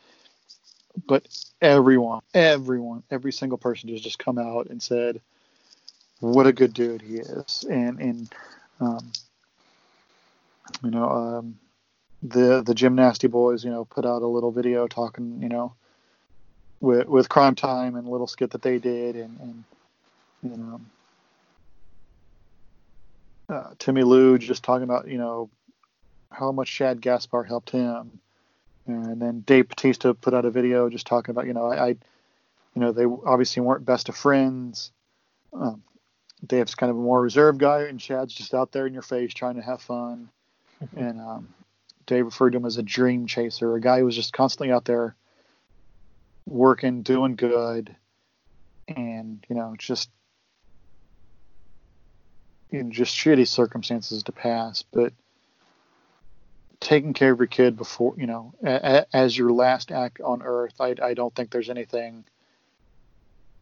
[1.06, 1.26] But
[1.60, 5.20] everyone, everyone, every single person has just come out and said,
[6.20, 8.34] "What a good dude he is," and and
[8.80, 9.12] um,
[10.84, 11.58] you know, um,
[12.22, 15.74] the the Gymnasty Boys, you know, put out a little video talking, you know,
[16.80, 19.64] with with Cryme Tyme and a little skit that they did, and and
[20.42, 20.80] you know,
[23.48, 25.50] uh, Timmy Lou just talking about, you know,
[26.30, 28.18] how much Shad Gaspard helped him,
[28.86, 31.88] And then Dave Batista put out a video just talking about, you know, I, I
[31.88, 34.90] you know, they obviously weren't best of friends.
[35.52, 35.82] Um,
[36.46, 39.34] Dave's kind of a more reserved guy, and Shad's just out there in your face
[39.34, 40.28] trying to have fun.
[40.96, 41.48] and um,
[42.06, 44.84] Dave referred to him as a dream chaser, a guy who was just constantly out
[44.84, 45.14] there
[46.46, 47.94] working, doing good,
[48.88, 50.10] and you know, just
[52.70, 55.12] in just shitty circumstances to pass, but
[56.80, 60.42] taking care of your kid before you know a, a, as your last act on
[60.42, 62.24] earth I, I don't think there's anything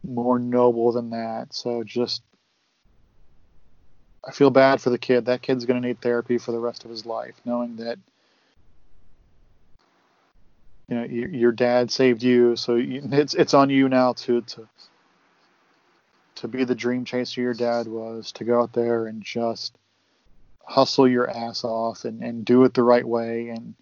[0.03, 1.53] more noble than that.
[1.53, 2.23] So just
[4.25, 5.25] i feel bad for the kid.
[5.25, 7.99] That kid's going to need therapy for the rest of his life knowing that
[10.91, 14.41] you know your, your dad saved you so you, it's it's on you now to
[14.41, 14.67] to
[16.35, 19.75] to be the dream chaser your dad was to go out there and just
[20.63, 23.73] hustle your ass off and, and do it the right way and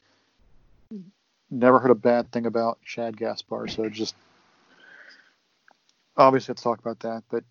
[1.52, 3.72] never heard a bad thing about Shad Gaspard.
[3.72, 4.16] So just
[6.18, 7.24] obviously let's talk about that.
[7.30, 7.44] But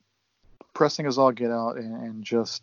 [0.75, 2.63] pressing is all get out and, and just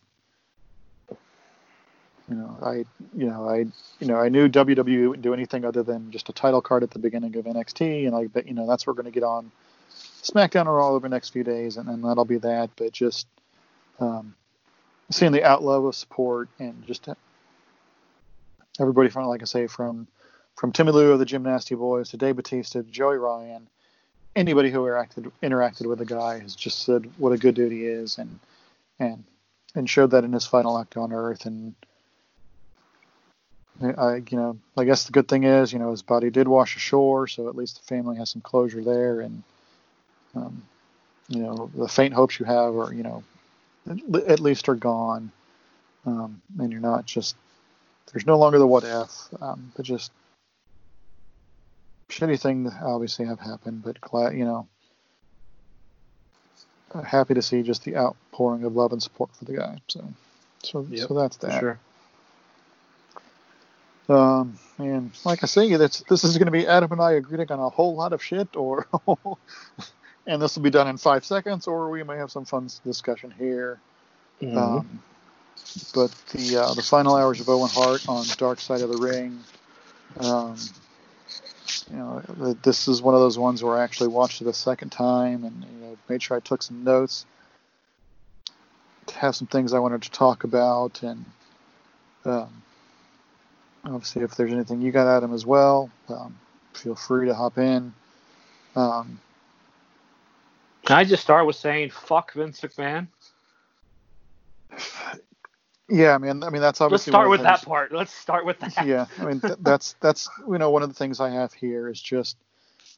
[2.29, 3.57] you know, I you know, I
[3.99, 6.91] you know, I knew WWE wouldn't do anything other than just a title card at
[6.91, 9.51] the beginning of NXT and like that, you know, that's what we're gonna get on
[10.23, 12.71] SmackDown or all over the next few days and, and that'll be that.
[12.75, 13.27] But just
[13.99, 14.33] um
[15.11, 17.07] seeing the outflow of support and just
[18.79, 20.07] everybody from, like I say, from
[20.55, 23.67] from Timmy Lou of the Gymnasty Boys to Dave Batista to Joey Ryan,
[24.35, 27.85] anybody who interacted interacted with the guy has just said what a good dude he
[27.85, 28.39] is and
[28.99, 29.23] and
[29.75, 31.75] and showed that in his final act on Earth and.
[33.81, 36.75] I, you know, I guess the good thing is, you know, his body did wash
[36.75, 39.43] ashore, so at least the family has some closure there, and,
[40.35, 40.63] um,
[41.27, 43.23] you know, the faint hopes you have are, you know,
[44.27, 45.31] at least are gone,
[46.05, 47.35] um, and you're not just
[48.11, 50.11] there's no longer the what if, um, but just
[52.09, 54.67] shitty thing obviously have happened, but glad you know
[57.03, 59.77] happy to see just the outpouring of love and support for the guy.
[59.87, 60.13] So
[60.63, 61.59] so yep, so that's that.
[61.59, 61.79] Sure.
[64.07, 67.51] Um, and like I say, that's this is going to be Adam and I agreeing
[67.51, 68.87] on a whole lot of shit, or
[70.27, 73.33] and this will be done in five seconds, or we may have some fun discussion
[73.37, 73.79] here.
[74.41, 74.57] Mm-hmm.
[74.57, 75.03] Um,
[75.93, 79.39] but the uh, the final hours of Owen Hart on Dark Side of the Ring,
[80.19, 80.55] um,
[81.89, 82.21] you know,
[82.61, 85.63] this is one of those ones where I actually watched it a second time and
[85.63, 87.25] you know, made sure I took some notes,
[89.07, 91.25] to have some things I wanted to talk about, and
[92.25, 92.63] um,
[93.85, 96.37] obviously if there's anything you got, Adam, as well, um,
[96.73, 97.93] feel free to hop in.
[98.75, 99.19] Um,
[100.85, 103.07] can I just start with saying fuck Vince McMahon?
[105.89, 107.11] Yeah, I mean, I mean that's obviously.
[107.11, 107.91] Let's start with that part.
[107.91, 108.85] Let's start with that.
[108.85, 111.89] Yeah, I mean th- that's that's you know one of the things I have here
[111.89, 112.37] is just.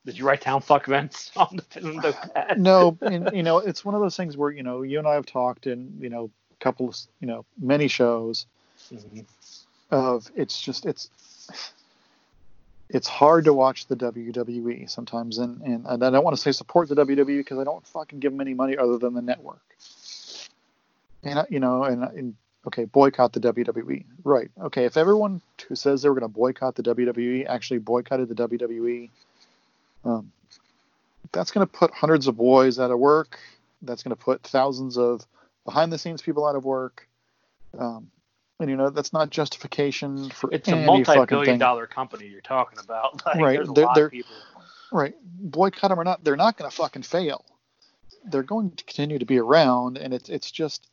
[0.06, 2.60] Did you write down fuck Vince on the, on the pad?
[2.60, 5.16] no, and, you know it's one of those things where you know you and I
[5.16, 8.46] have talked in you know a couple of you know many shows
[8.92, 9.20] mm-hmm.
[9.92, 11.10] Of it's just it's
[12.90, 16.52] it's hard to watch the WWE sometimes, and, and, and I don't want to say
[16.52, 19.62] support the WWE because I don't fucking give them any money other than the network.
[21.24, 22.36] And you know, and, and
[22.68, 24.50] okay, boycott the WWE, right?
[24.62, 28.36] Okay, if everyone who says they were going to boycott the WWE actually boycotted the
[28.36, 29.10] WWE,
[30.06, 30.32] um,
[31.32, 33.38] that's going to put hundreds of boys out of work.
[33.82, 35.26] That's going to put thousands of
[35.66, 37.08] behind-the-scenes people out of work.
[37.78, 38.10] Um,
[38.60, 43.22] and you know that's not justification for it's a multi-billion dollar company you're talking about.
[43.26, 43.60] Like, right.
[43.74, 44.12] they're, they're
[44.92, 45.16] right.
[45.24, 47.46] Boycott them or not they're not going to fucking fail.
[48.26, 50.88] They're going to continue to be around and it's it's just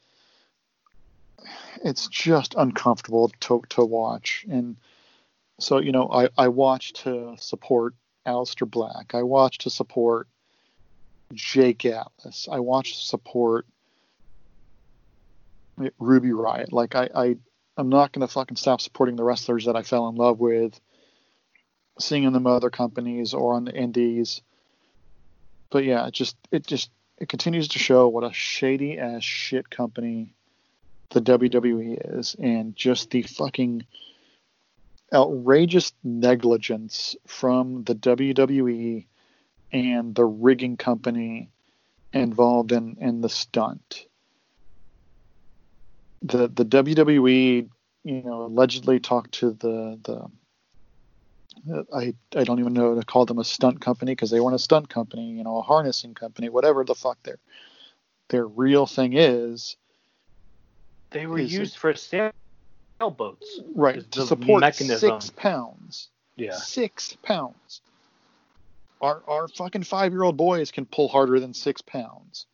[1.82, 4.44] it's just uncomfortable to to watch.
[4.50, 4.76] And
[5.60, 7.94] so you know i i watch to support
[8.26, 9.14] Aleister Black.
[9.14, 10.28] I watch to support
[11.32, 12.48] jake atlas.
[12.50, 13.66] I watch to support
[15.98, 16.72] Ruby Riott.
[16.72, 17.36] Like I, I
[17.76, 20.78] I'm not going to fucking stop supporting the wrestlers that I fell in love with,
[21.98, 24.42] seeing them other companies or on the indies.
[25.70, 29.70] But yeah, it just it just it continues to show what a shady ass shit
[29.70, 30.34] company
[31.10, 33.84] the WWE is, and just the fucking
[35.12, 39.06] outrageous negligence from the WWE
[39.72, 41.50] and the rigging company
[42.12, 44.06] involved in in the stunt
[46.24, 47.68] the the WWE,
[48.04, 53.38] you know, allegedly talked to the the I I don't even know to call them
[53.38, 56.84] a stunt company because they weren't a stunt company, you know, a harnessing company, whatever
[56.84, 57.38] the fuck their
[58.28, 59.76] their real thing is.
[61.10, 63.60] They were used it, for sailboats.
[63.74, 65.20] Right to support mechanism.
[65.20, 66.08] six pounds.
[66.36, 66.56] Yeah.
[66.56, 67.82] Six pounds.
[69.00, 72.46] Our our fucking five year old boys can pull harder than six pounds.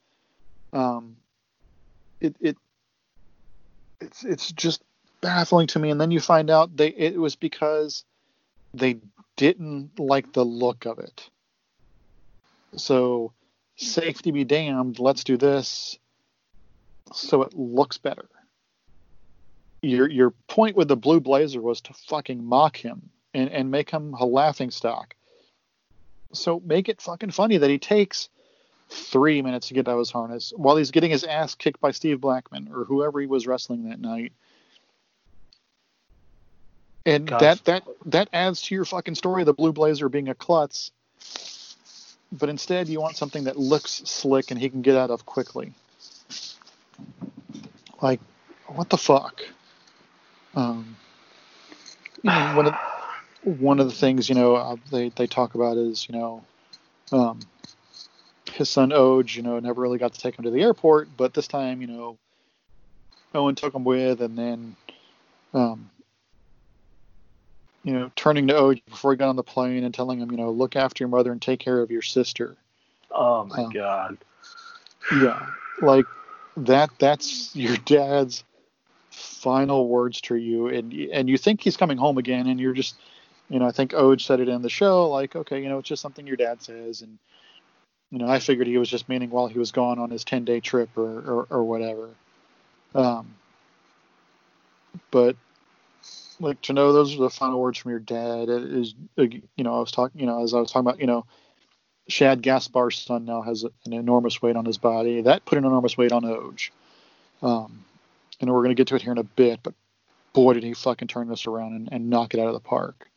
[0.72, 1.16] Um,
[2.20, 2.56] it it
[4.00, 4.82] it's it's just
[5.20, 5.90] baffling to me.
[5.90, 8.04] And then you find out they it was because
[8.74, 8.98] they
[9.36, 11.28] didn't like the look of it.
[12.76, 13.32] So
[13.76, 15.98] safety be damned, let's do this
[17.12, 18.28] so it looks better.
[19.82, 23.90] Your your point with the blue blazer was to fucking mock him and, and make
[23.90, 25.14] him a laughing stock.
[26.32, 28.28] So make it fucking funny that he takes
[28.90, 31.92] three minutes to get out of his harness while he's getting his ass kicked by
[31.92, 34.32] Steve Blackman or whoever he was wrestling that night.
[37.06, 40.90] And that that that adds to your fucking story the blue blazer being a klutz.
[42.32, 45.72] But instead you want something that looks slick and he can get out of quickly.
[48.02, 48.20] Like,
[48.66, 49.40] what the fuck?
[50.54, 50.96] Um,
[52.22, 52.74] one of
[53.42, 56.44] one of the things you know uh, they they talk about is you know,
[57.12, 57.40] um,
[58.60, 61.34] his son Oj, you know, never really got to take him to the airport, but
[61.34, 62.18] this time you know,
[63.34, 64.76] Owen took him with, and then,
[65.54, 65.90] um,
[67.82, 70.36] you know, turning to Oj before he got on the plane and telling him, you
[70.36, 72.54] know, look after your mother and take care of your sister.
[73.10, 74.18] Oh my Um, god.
[75.20, 75.46] Yeah,
[75.80, 76.04] like
[76.58, 76.90] that.
[76.98, 78.44] That's your dad's
[79.10, 82.96] final words to you, and and you think he's coming home again, and you're just,
[83.48, 85.88] you know, I think Oj said it in the show, like, okay, you know, it's
[85.88, 87.18] just something your dad says, and
[88.10, 90.44] you know, I figured he was just meaning while he was gone on his ten
[90.44, 92.08] day trip or or, or whatever.
[92.94, 93.34] Um,
[95.10, 95.36] but
[96.40, 99.76] like to know those are the final words from your dad it is, you know,
[99.76, 101.24] I was talking, you know, as I was talking about, you know.
[102.08, 105.20] Shad Gaspard's son now has an enormous weight on his body.
[105.20, 106.70] That put an enormous weight on Oj.
[107.40, 107.84] Um,
[108.40, 109.74] and we're going to get to it here in a bit, but
[110.32, 113.08] boy, did he fucking turn this around and, and knock it out of the park.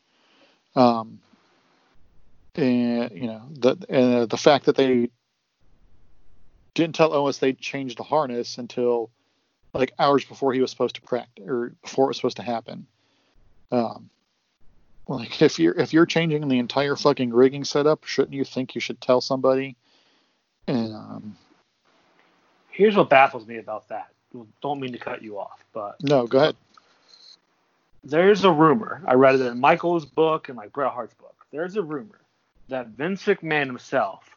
[0.76, 1.20] Um,
[2.56, 5.10] and, you know, the, uh, the fact that they
[6.74, 9.10] didn't tell Owens they changed the harness until
[9.74, 12.86] like hours before he was supposed to practice or before it was supposed to happen.
[13.72, 14.10] Um,
[15.08, 18.82] like if you're if you're changing the entire fucking rigging setup, shouldn't you think you
[18.82, 19.76] should tell somebody?
[20.68, 21.38] And um,
[22.70, 24.10] Here's what baffles me about that.
[24.62, 26.56] Don't mean to cut you off, but no, go ahead.
[28.04, 29.02] there's a rumor.
[29.06, 31.36] I read it in Michael's book and like Bret Hart's book.
[31.52, 32.20] There's a rumor
[32.74, 34.36] that Vince McMahon himself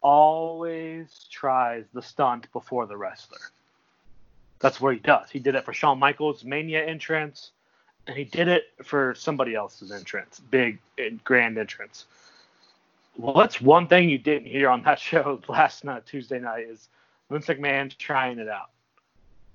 [0.00, 3.38] always tries the stunt before the wrestler.
[4.58, 5.30] That's what he does.
[5.30, 7.52] He did it for Shawn Michaels' Mania entrance,
[8.08, 12.06] and he did it for somebody else's entrance, big and grand entrance.
[13.16, 16.88] Well, that's one thing you didn't hear on that show last night, Tuesday night, is
[17.30, 18.70] Vince McMahon trying it out.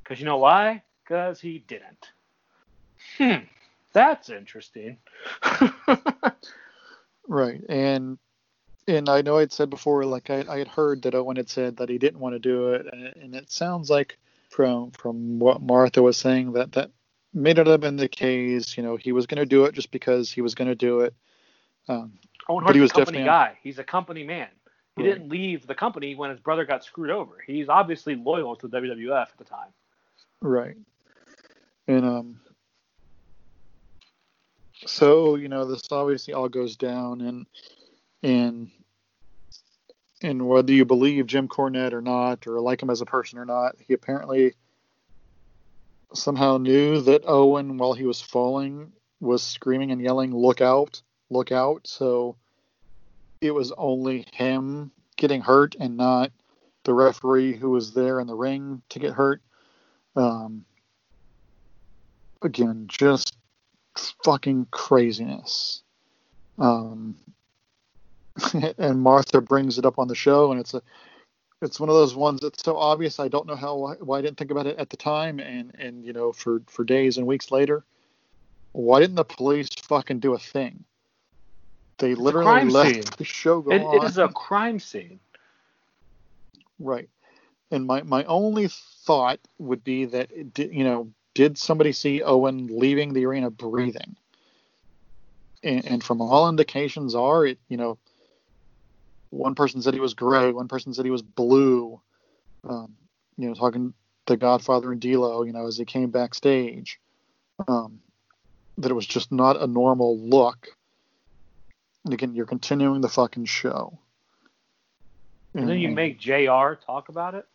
[0.01, 0.83] Because you know why?
[1.03, 2.11] Because he didn't.
[3.17, 3.43] Hmm,
[3.91, 4.99] that's interesting.
[7.27, 8.17] Right, and
[8.87, 11.77] and I know I'd said before, like I, I had heard that Owen had said
[11.77, 14.17] that he didn't want to do it, and, and it sounds like
[14.49, 16.91] from from what Martha was saying that that
[17.33, 18.75] may not have been the case.
[18.75, 21.01] You know, he was going to do it just because he was going to do
[21.01, 21.13] it.
[21.87, 22.13] Um,
[22.49, 23.57] Owen But Hart's he a was company definitely- guy.
[23.61, 24.47] He's a company man.
[24.97, 25.13] He Right.
[25.13, 27.37] didn't leave the company when his brother got screwed over.
[27.47, 29.69] He's obviously loyal to the WWF at the time.
[30.41, 30.75] Right.
[31.87, 32.39] And um
[34.85, 37.45] so, you know, this obviously all goes down and
[38.23, 38.71] and
[40.21, 43.45] and whether you believe Jim Cornette or not, or like him as a person or
[43.45, 44.53] not, he apparently
[46.13, 51.51] somehow knew that Owen, while he was falling, was screaming and yelling, Look out, look
[51.51, 51.87] out.
[51.87, 52.35] So
[53.39, 56.31] it was only him getting hurt and not
[56.83, 59.41] the referee who was there in the ring to get hurt.
[60.15, 60.65] Um,
[62.41, 63.35] again, just
[64.23, 65.83] fucking craziness.
[66.57, 67.15] Um,
[68.77, 70.81] and Martha brings it up on the show, and it's a,
[71.61, 73.19] it's one of those ones that's so obvious.
[73.19, 75.73] I don't know how why, why I didn't think about it at the time, and
[75.77, 77.83] and you know for for days and weeks later,
[78.71, 80.83] why didn't the police fucking do a thing?
[81.97, 83.03] They literally let scene.
[83.17, 83.95] the show go It, on.
[83.97, 85.19] it is a crime scene.
[86.79, 87.07] Right.
[87.69, 88.67] And my, my only
[89.05, 93.49] thought would be that, it did, you know, did somebody see Owen leaving the arena
[93.49, 94.15] breathing?
[95.63, 97.97] And, and from all indications are, it, you know,
[99.29, 102.01] one person said he was gray, one person said he was blue.
[102.67, 102.95] Um,
[103.37, 103.93] you know, talking
[104.27, 106.99] to Godfather and D'Lo, you know, as he came backstage,
[107.67, 108.01] um,
[108.77, 110.67] that it was just not a normal look.
[112.03, 113.97] And again, you're continuing the fucking show.
[115.53, 117.45] And then you And- make JR talk about it,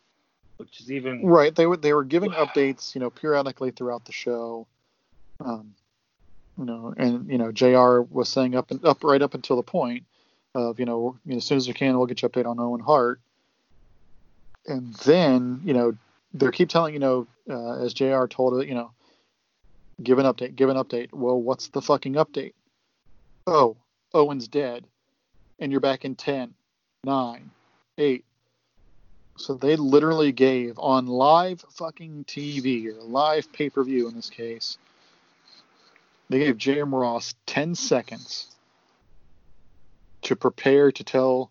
[0.57, 1.55] which is even Right.
[1.55, 4.67] They were they were giving updates, you know, periodically throughout the show.
[5.41, 5.75] Um,
[6.59, 8.01] You know, and you know, Jr.
[8.11, 10.05] was saying up and up right up until the point
[10.55, 12.59] of you know, you know, as soon as we can, we'll get you update on
[12.59, 13.21] Owen Hart.
[14.67, 15.97] And then you know,
[16.33, 18.27] they keep telling you know, uh, as Jr.
[18.27, 18.91] told it, you know,
[20.03, 21.13] give an update, give an update.
[21.13, 22.55] Well, what's the fucking update?
[23.47, 23.77] Oh,
[24.15, 24.87] Owen's dead,
[25.59, 26.55] and you're back in 10,
[27.05, 27.51] 9,
[27.99, 28.25] 8.
[29.37, 34.31] So they literally gave on live fucking TV or live pay per view in this
[34.31, 34.79] case,
[36.29, 38.47] they gave Jim Ross 10 seconds
[40.23, 41.51] to prepare to tell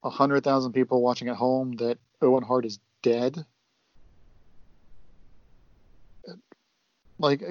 [0.00, 3.44] 100,000 people watching at home that Owen Hart is dead.
[7.20, 7.42] Like,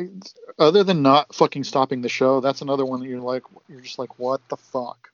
[0.58, 4.00] other than not fucking stopping the show, that's another one that you're like, you're just
[4.00, 5.10] like, what the fuck?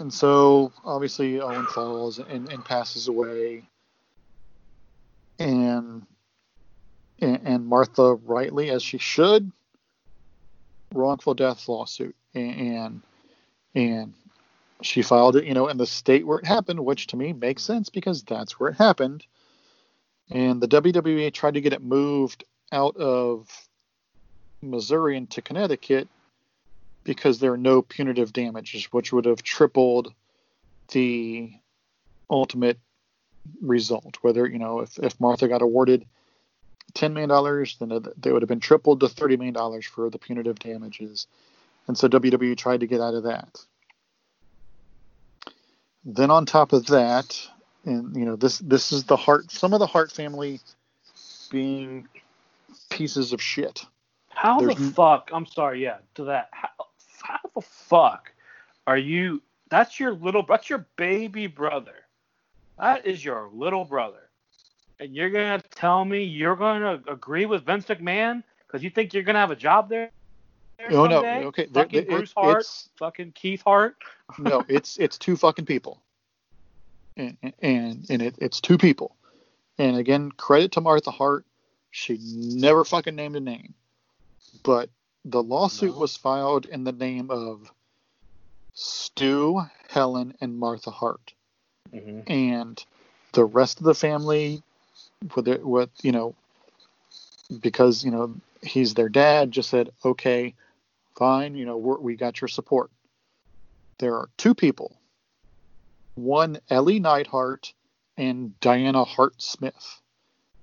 [0.00, 3.62] And so, obviously, Owen falls and, and passes away.
[5.38, 6.06] And,
[7.20, 9.52] and and Martha, rightly as she should,
[10.94, 13.02] wrongful death lawsuit, and
[13.74, 14.14] and
[14.82, 17.62] she filed it, you know, in the state where it happened, which to me makes
[17.62, 19.24] sense because that's where it happened.
[20.30, 23.48] And the WWE tried to get it moved out of
[24.62, 26.08] Missouri into Connecticut
[27.04, 30.12] because there are no punitive damages, which would have tripled
[30.88, 31.52] the
[32.28, 32.78] ultimate
[33.62, 34.18] result.
[34.22, 36.04] Whether, you know, if, if Martha got awarded
[36.94, 41.26] $10 million, then they would have been tripled to $30 million for the punitive damages.
[41.86, 43.64] And so WWE tried to get out of that.
[46.04, 47.48] Then on top of that,
[47.84, 50.60] and you know this this is the heart some of the Hart family
[51.50, 52.08] being
[52.88, 53.84] pieces of shit.
[54.28, 55.30] How There's the fuck?
[55.32, 55.82] I'm sorry.
[55.82, 56.48] Yeah, to that.
[56.52, 56.68] How,
[57.30, 58.32] how the fuck
[58.86, 59.42] are you?
[59.70, 60.42] That's your little.
[60.42, 61.94] That's your baby brother.
[62.78, 64.30] That is your little brother,
[64.98, 69.22] and you're gonna tell me you're gonna agree with Vince McMahon because you think you're
[69.22, 70.10] gonna have a job there?
[70.90, 71.44] Oh no, someday?
[71.44, 73.96] okay, there- Fucking it- Bruce Hart, it's fucking Keith Hart.
[74.38, 76.02] no, it's it's two fucking people,
[77.16, 79.16] and and and it, it's two people.
[79.78, 81.46] And again, credit to Martha Hart,
[81.90, 83.74] she never fucking named a name,
[84.62, 84.90] but
[85.24, 85.98] the lawsuit No.
[86.00, 87.70] was filed in the name of
[88.74, 91.34] Stu, Helen, and Martha Hart,
[91.92, 92.20] Mm-hmm.
[92.30, 92.84] and
[93.32, 94.62] the rest of the family,
[95.34, 96.34] with it, with you know,
[97.60, 100.54] because you know he's their dad, just said okay,
[101.16, 102.90] fine, you know we're, we got your support.
[103.98, 104.96] There are two people,
[106.14, 107.74] one Ellie Neidhart
[108.16, 109.99] and Diana Hart Smith,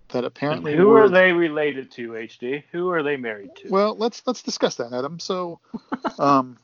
[0.09, 2.63] that apparently Who were, are they related to, HD?
[2.71, 3.69] Who are they married to?
[3.69, 5.19] Well, let's let's discuss that, Adam.
[5.19, 5.59] So,
[6.19, 6.57] um,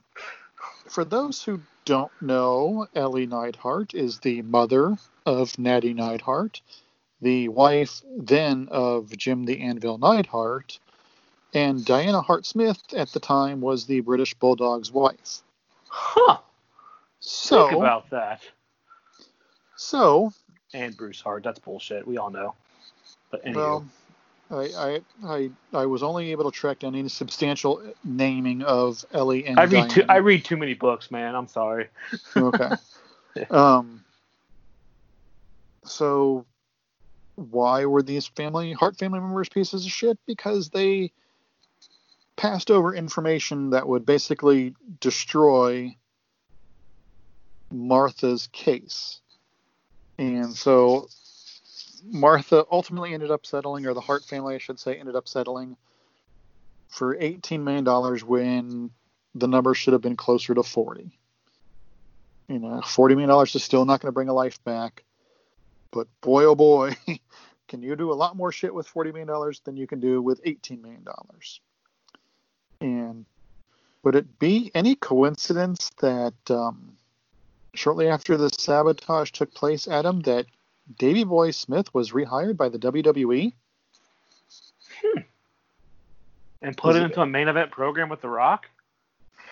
[0.87, 6.61] for those who don't know, Ellie Neidhart is the mother of Natty Neidhart,
[7.21, 10.79] the wife then of Jim the Anvil Neidhart,
[11.53, 15.41] and Diana Hart Smith at the time was the British Bulldog's wife.
[15.87, 16.37] huh.
[17.19, 18.41] So, Think about that.
[19.77, 20.33] so
[20.73, 21.43] And Bruce Hart.
[21.43, 22.05] That's bullshit.
[22.05, 22.55] We all know.
[23.33, 23.63] But anyway.
[23.63, 23.87] Well,
[24.51, 29.47] I, I I I was only able to track down any substantial naming of Ellie
[29.47, 30.03] and I read too.
[30.07, 31.33] I read too many books, man.
[31.33, 31.87] I'm sorry.
[32.37, 32.69] okay.
[33.49, 34.05] Um.
[35.85, 36.45] So,
[37.33, 40.19] why were these family Hart family members pieces of shit?
[40.27, 41.11] Because they
[42.37, 45.97] passed over information that would basically destroy
[47.71, 49.19] Martha's case,
[50.19, 51.07] and so
[52.03, 55.77] Martha ultimately ended up settling, or the Hart family, I should say, ended up settling
[56.89, 57.85] for $18 million
[58.27, 58.91] when
[59.35, 61.17] the number should have been closer to 40.
[62.49, 65.03] You know, $40 million is still not going to bring a life back.
[65.91, 66.95] But boy, oh boy,
[67.67, 70.43] can you do a lot more shit with $40 million than you can do with
[70.43, 71.05] $18 million.
[72.81, 73.25] And
[74.03, 76.97] would it be any coincidence that um,
[77.73, 80.45] shortly after the sabotage took place, Adam, that
[80.97, 83.53] Davey Boy Smith was rehired by the WWE?
[85.01, 85.19] Hmm.
[86.61, 88.69] And put it- into a main event program with The Rock.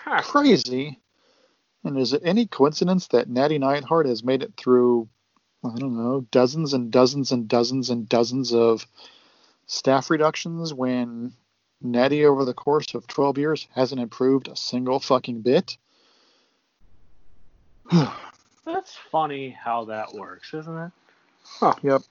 [0.04, 0.20] Huh.
[0.22, 0.98] Crazy.
[1.84, 5.08] And is it any coincidence that Natty Neidhart has made it through,
[5.64, 8.86] I don't know, dozens and dozens and dozens and dozens of
[9.66, 11.32] staff reductions when
[11.80, 15.76] Natty, over the course of 12 years, hasn't improved a single fucking bit?
[18.64, 20.92] That's funny how that works, isn't it?
[21.82, 22.02] Yep.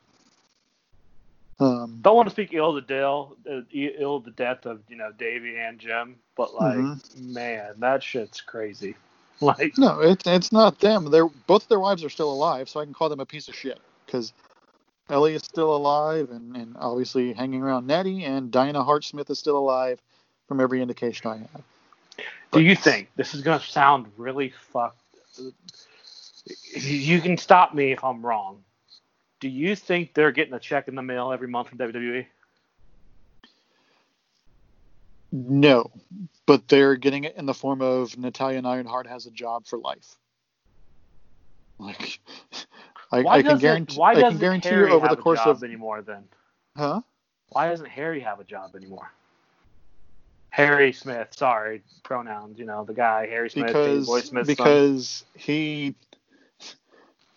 [1.59, 4.81] Um, Don't want to speak ill of the Dale, uh, ill of the death of
[4.89, 7.33] you know Davy and Jim, but like, Mhm.
[7.33, 8.95] man, that shit's crazy.
[9.41, 11.11] Like, no, it's it's not them.
[11.11, 13.55] They're both their wives are still alive, so I can call them a piece of
[13.55, 14.33] shit because
[15.09, 19.39] Ellie is still alive and, and obviously hanging around Nettie, and Diana Hart Smith is
[19.39, 20.01] still alive
[20.47, 21.63] from every indication I have.
[22.51, 24.99] Do you think this is gonna sound really fucked?
[26.75, 28.63] You can stop me if I'm wrong.
[29.41, 31.77] Do you think they're getting a check in the mail every month from?
[31.79, 32.25] WWE?
[35.31, 35.89] No,
[36.45, 40.15] but they're getting it in the form of Natalya Neidhart has a job for life.
[41.79, 42.19] Like,
[43.11, 45.19] I, I can doesn't- guarantee, Why I can doesn't guarantee Harry you over have the
[45.19, 46.23] a course job of, anymore then?
[46.77, 47.01] huh?
[47.49, 49.11] Why doesn't Harry have a job anymore?
[50.51, 52.59] Harry Smith, sorry, pronouns.
[52.59, 54.55] You know the guy Harry Smith, Because Boy Smith's son.
[54.55, 55.95] because he,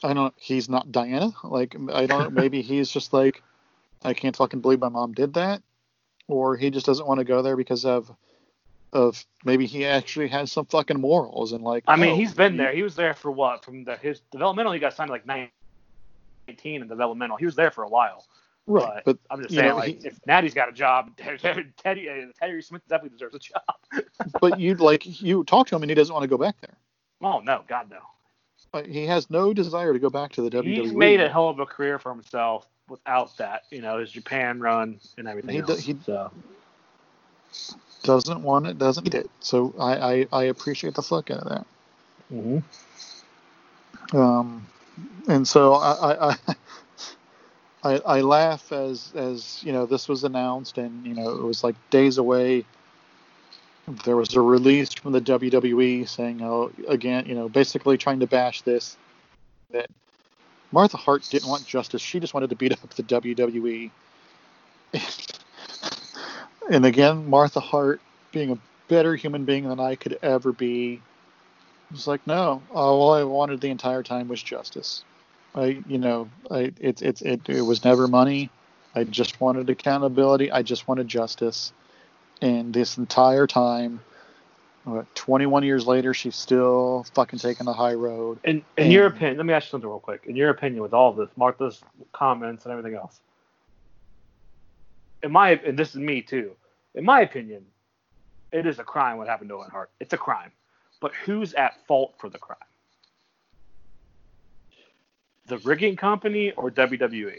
[0.05, 1.33] I don't, he's not Diana.
[1.43, 3.43] Like, I don't, maybe he's just like,
[4.05, 5.63] I can't fucking believe my mom did that,
[6.29, 8.11] or he just doesn't want to go there because of,
[8.93, 11.85] of maybe he actually has some fucking morals and like.
[11.89, 12.73] I mean, oh, he's been you- there.
[12.73, 13.65] He was there for what?
[13.65, 15.49] From the his developmental, he got signed like 19
[16.63, 17.39] in developmental.
[17.39, 18.27] He was there for a while.
[18.67, 19.03] right?
[19.05, 21.39] But I'm just saying, know, like, he- if Natty's got a job, Teddy,
[21.79, 22.09] Teddy,
[22.39, 24.05] Teddy Smith definitely deserves a job.
[24.41, 26.77] but you like you talk to him and he doesn't want to go back there.
[27.23, 28.01] oh no, God no.
[28.83, 30.65] He has no desire to go back to the WWE.
[30.83, 33.65] He's made a hell of a career for himself without that.
[33.71, 35.81] You know, his Japan run and everything He else.
[35.81, 36.31] he- so
[38.03, 39.31] doesn't want it, doesn't need it.
[39.41, 41.67] So I, I, I appreciate the fuck out of that.
[42.33, 44.17] mm-hmm.
[44.17, 44.67] Um,
[45.29, 46.37] and so I, I, I,
[47.85, 51.65] I, I laugh as, as you know this was announced, and you know it was
[51.65, 52.65] like days away.
[54.05, 58.27] There was a release from the WWE saying, "Oh, again, you know, basically trying to
[58.27, 58.97] bash this
[59.71, 59.91] that
[60.73, 63.91] Martha Hart didn't want justice; she just wanted to beat up the WWE."
[66.71, 68.01] and again, Martha Hart,
[68.33, 68.59] being a
[68.89, 71.01] better human being than I could ever be,
[71.91, 75.05] was like, no, all I wanted the entire time was justice.
[75.55, 78.51] I, you know, I, it, it, it, it was never money.
[78.95, 80.51] I just wanted accountability.
[80.51, 81.73] I just wanted justice.
[82.41, 84.01] And this entire time,
[84.85, 88.39] what, 21 years later, she's still fucking taking the high road.
[88.45, 90.25] In, in your opinion, let me ask you something real quick.
[90.27, 91.81] In your opinion, with all of this, Martha's
[92.13, 93.21] comments and everything else,
[95.23, 96.53] in my and this is me too.
[96.95, 97.65] In my opinion,
[98.53, 99.91] it is a crime what happened to Owen Hart.
[100.01, 100.53] It's a crime,
[101.01, 102.59] but who's at fault for the crime?
[105.47, 106.71] The rigging company or?
[106.71, 107.39] WWE?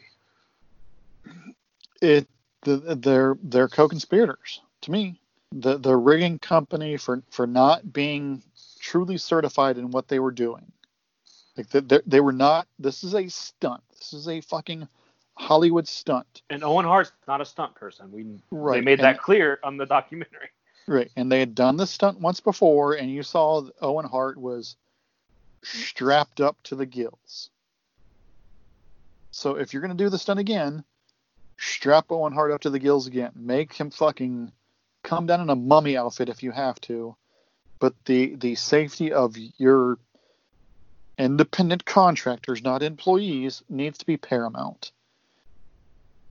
[2.01, 2.27] It,
[2.61, 5.19] the, they're, they're co-conspirators to me.
[5.51, 8.41] The, the rigging company for, for not being
[8.79, 10.71] truly certified in what they were doing.
[11.55, 12.67] Like they, they, they were not.
[12.79, 13.81] This is a stunt.
[13.97, 14.87] This is a fucking
[15.35, 16.41] Hollywood stunt.
[16.49, 18.11] And Owen Hart's not a stunt person.
[18.11, 18.77] We Right.
[18.77, 20.49] they made and- that clear on the documentary.
[20.87, 24.75] Right, and they had done this stunt once before, and you saw Owen Hart was
[25.63, 27.49] strapped up to the gills.
[29.31, 30.83] So if you're gonna do the stunt again,
[31.57, 33.31] strap Owen Hart up to the gills again.
[33.35, 34.51] Make him fucking
[35.05, 37.15] come down in a mummy outfit if you have to,
[37.79, 39.97] but the the safety of your
[41.17, 44.91] independent contractors, not employees, needs to be paramount.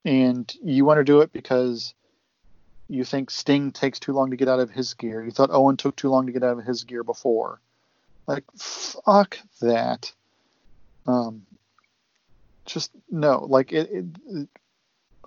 [0.05, 1.95] And you want to do it because
[2.89, 5.25] you think Sting takes too long to get out of his gear.
[5.25, 7.61] You thought Owen took too long to get out of his gear before.
[8.27, 10.13] Like, fuck that.
[11.07, 11.47] Um,
[12.67, 13.47] just no.
[13.49, 14.49] Like, it, it,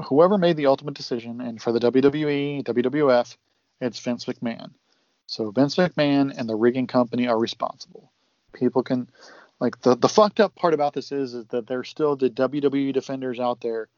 [0.05, 3.35] whoever made the ultimate decision, and for the WWE, WWF,
[3.81, 4.71] it's Vince McMahon.
[5.27, 8.11] So Vince McMahon and the rigging company are responsible.
[8.53, 9.09] People can,
[9.59, 12.93] like, the the fucked up part about this is, is that there's still the WWE
[12.93, 13.89] defenders out there.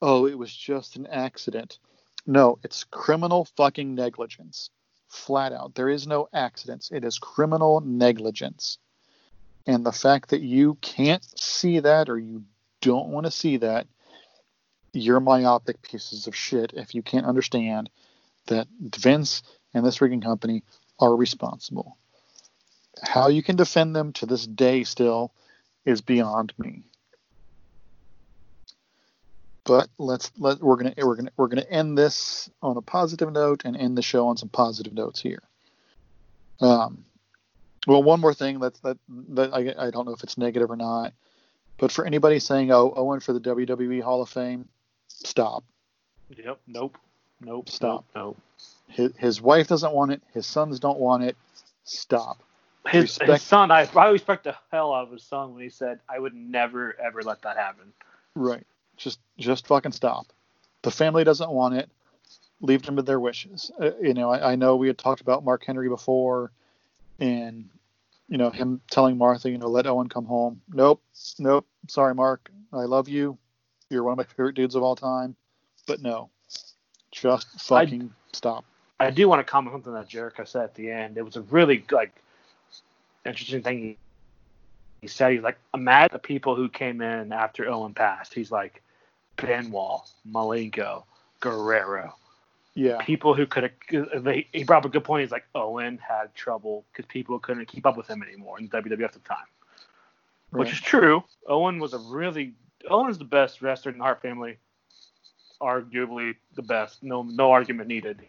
[0.00, 1.78] Oh, it was just an accident.
[2.26, 4.70] No, it's criminal fucking negligence.
[5.08, 5.74] Flat out.
[5.74, 6.90] There is no accidents.
[6.90, 8.78] It is criminal negligence.
[9.66, 12.44] And the fact that you can't see that or you
[12.80, 13.86] don't want to see that,
[14.92, 17.90] you're myopic pieces of shit if you can't understand
[18.46, 19.42] that Vince
[19.74, 20.62] and this rigging company
[20.98, 21.96] are responsible.
[23.02, 25.32] How you can defend them to this day still
[25.84, 26.84] is beyond me.
[29.64, 33.62] But let's let we're gonna we're gonna we're gonna end this on a positive note
[33.64, 35.42] and end the show on some positive notes here.
[36.60, 37.04] Um,
[37.86, 38.98] well, one more thing that's that
[39.30, 41.12] that I I don't know if it's negative or not,
[41.78, 44.68] but for anybody saying oh Owen for the WWE Hall of Fame,
[45.26, 45.64] stop.
[46.36, 46.60] Yep.
[46.66, 46.98] Nope.
[47.40, 47.68] Nope.
[47.68, 48.04] Stop.
[48.14, 48.38] Nope.
[48.88, 50.22] His his wife doesn't want it.
[50.32, 51.36] His sons don't want it.
[51.84, 52.42] Stop.
[52.88, 55.68] His, Respect- his son, I, I respect the hell out of his son when he
[55.68, 57.92] said, "I would never ever let that happen."
[58.34, 58.66] Right.
[58.96, 60.26] Just just fucking stop.
[60.82, 61.90] The family doesn't want it.
[62.60, 63.70] Leave them to their wishes.
[63.80, 66.52] Uh, you know, I, I know we had talked about Mark Henry before,
[67.18, 67.68] and
[68.28, 70.60] you know him telling Martha, you know, let Owen come home.
[70.72, 71.02] Nope,
[71.38, 71.66] nope.
[71.88, 72.50] Sorry, Mark.
[72.72, 73.38] I love you.
[73.92, 75.36] You're one of my favorite dudes of all time.
[75.86, 76.30] But no,
[77.10, 78.64] just fucking stop.
[78.98, 81.18] I do want to comment something that Jericho said at the end.
[81.18, 82.12] It was a really like
[83.26, 83.98] interesting thing he,
[85.00, 85.32] he said.
[85.32, 88.32] He's like, imagine the people who came in after Owen passed.
[88.32, 88.80] He's like,
[89.36, 91.02] Benoit, Malenko,
[91.40, 92.14] Guerrero,
[92.74, 92.98] Yeah.
[93.02, 94.26] people who could have.
[94.52, 95.22] He brought up a good point.
[95.22, 99.02] He's like, Owen had trouble because people couldn't keep up with him anymore in WWF
[99.02, 99.46] at the time,
[100.50, 101.24] which is true.
[101.48, 102.52] Owen was a really
[102.90, 104.58] Owen is the best wrestler in the family,
[105.60, 107.02] arguably the best.
[107.02, 108.20] No, no argument needed.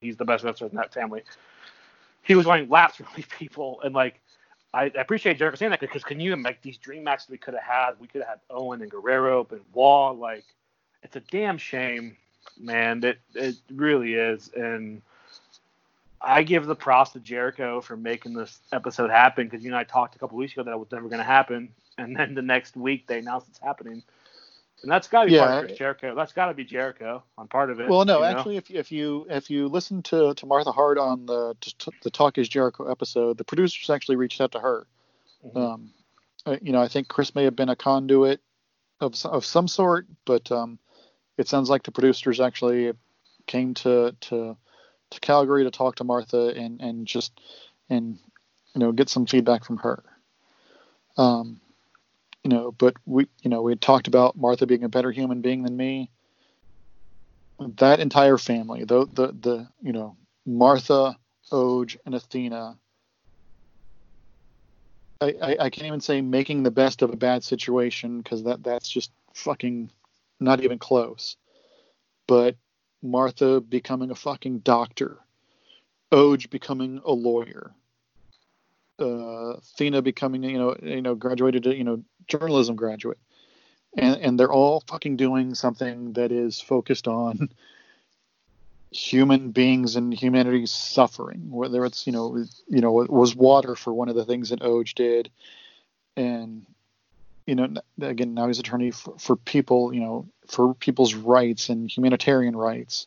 [0.00, 1.22] He's the best wrestler in that family.
[2.22, 4.20] He was running laps all these people, and like,
[4.74, 7.54] I, I appreciate Jericho saying that because can you like these dream matches we could
[7.54, 7.92] have had?
[8.00, 10.14] We could have had Owen and Guerrero, Wall.
[10.14, 10.44] Like,
[11.02, 12.16] it's a damn shame,
[12.58, 13.02] man.
[13.04, 15.00] It it really is, and
[16.20, 19.84] I give the props to Jericho for making this episode happen because you and I
[19.84, 21.68] talked a couple weeks ago that it was never going to happen,
[21.98, 24.02] and then the next week they announce it's happening,
[24.82, 25.58] and that's got to be part Yeah.
[25.58, 26.14] of Chris Jericho.
[26.14, 27.88] That's got to be Jericho on part of it.
[27.88, 28.38] Well, no, you know?
[28.38, 32.10] actually, if, if you if you listen to, to Martha Hart on the t- the
[32.10, 34.86] Talk Is Jericho episode, the producers actually reached out to her.
[35.44, 35.56] Mhm.
[35.56, 35.90] Um,
[36.44, 38.40] uh, you know, I think Chris may have been a conduit
[39.00, 40.78] of of some sort, but um,
[41.36, 42.92] it sounds like the producers actually
[43.46, 44.56] came to to
[45.10, 47.40] to Calgary to talk to Martha and and just
[47.88, 48.18] and
[48.74, 50.02] you know get some feedback from her.
[51.16, 51.60] Um,
[52.46, 55.40] you know, but we you know we had talked about Martha being a better human
[55.40, 56.12] being than me.
[57.58, 60.16] That entire family, the the the you know
[60.46, 61.16] Martha,
[61.50, 62.78] Oj, and Athena
[65.20, 68.62] I, I, I can't even say making the best of a bad situation because that
[68.62, 69.90] that's just fucking
[70.38, 71.36] not even close.
[72.28, 72.54] But
[73.02, 75.18] Martha becoming a fucking doctor,
[76.12, 77.74] Oj becoming a lawyer,
[78.98, 83.18] uh, Thena becoming you know you know graduated you know journalism graduate,
[83.96, 87.50] and and they're all fucking doing something that is focused on
[88.90, 93.92] human beings and humanity's suffering whether it's you know you know it was water for
[93.92, 95.30] one of the things that Oj did.
[96.16, 96.64] And
[97.46, 97.68] you know
[98.00, 103.06] again now he's attorney for, for people you know for people's rights and humanitarian rights.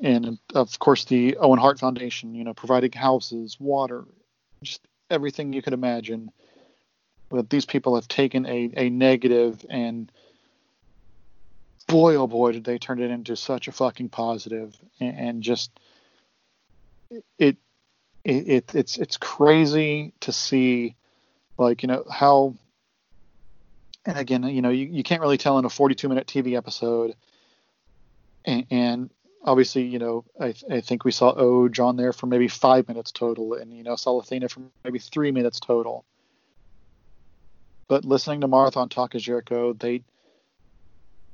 [0.00, 4.06] And of course the Owen Hart Foundation you know providing houses water
[4.62, 6.30] just everything you could imagine.
[7.28, 10.10] But these people have taken a, a negative and
[11.86, 14.76] boy oh boy did they turn it into such a fucking positive.
[15.00, 15.70] And, and just
[17.10, 17.56] it, it
[18.24, 20.96] it it's it's crazy to see
[21.58, 22.54] like you know how
[24.04, 27.14] and again you know you, you can't really tell in a 42 minute tv episode.
[28.44, 29.10] And, and
[29.44, 33.12] obviously you know I, I think we saw oj on there for maybe five minutes
[33.12, 36.04] total and you know saw athena for maybe three minutes total.
[37.88, 40.02] But listening to Marathon on talk is jericho they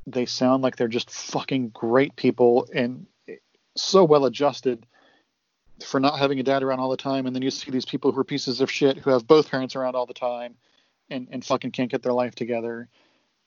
[0.06, 3.06] they sound like they're just fucking great people and
[3.76, 4.86] so well adjusted
[5.84, 8.12] for not having a dad around all the time and then you see these people
[8.12, 10.54] who are pieces of shit who have both parents around all the time
[11.10, 12.88] and, and fucking can't get their life together.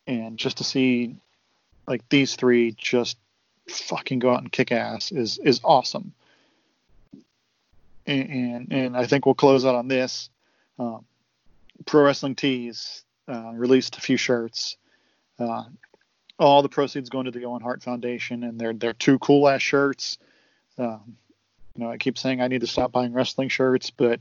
[0.08, 1.16] And just to see
[1.88, 3.18] like these three just
[3.70, 6.14] fucking go out and kick ass is is awesome.
[8.06, 10.30] And and, and i think we'll close out on this.
[10.78, 11.06] Um,
[11.86, 14.78] pro wrestling tees uh, released a few shirts.
[15.38, 15.64] Uh,
[16.38, 19.62] all the proceeds going to the Owen Hart Foundation, and they're they're two cool ass
[19.62, 20.18] shirts.
[20.78, 21.18] Um,
[21.76, 24.20] you know, I keep saying I need to stop buying wrestling shirts, but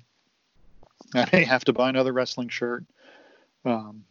[1.14, 2.84] I may have to buy another wrestling shirt
[3.64, 4.04] um,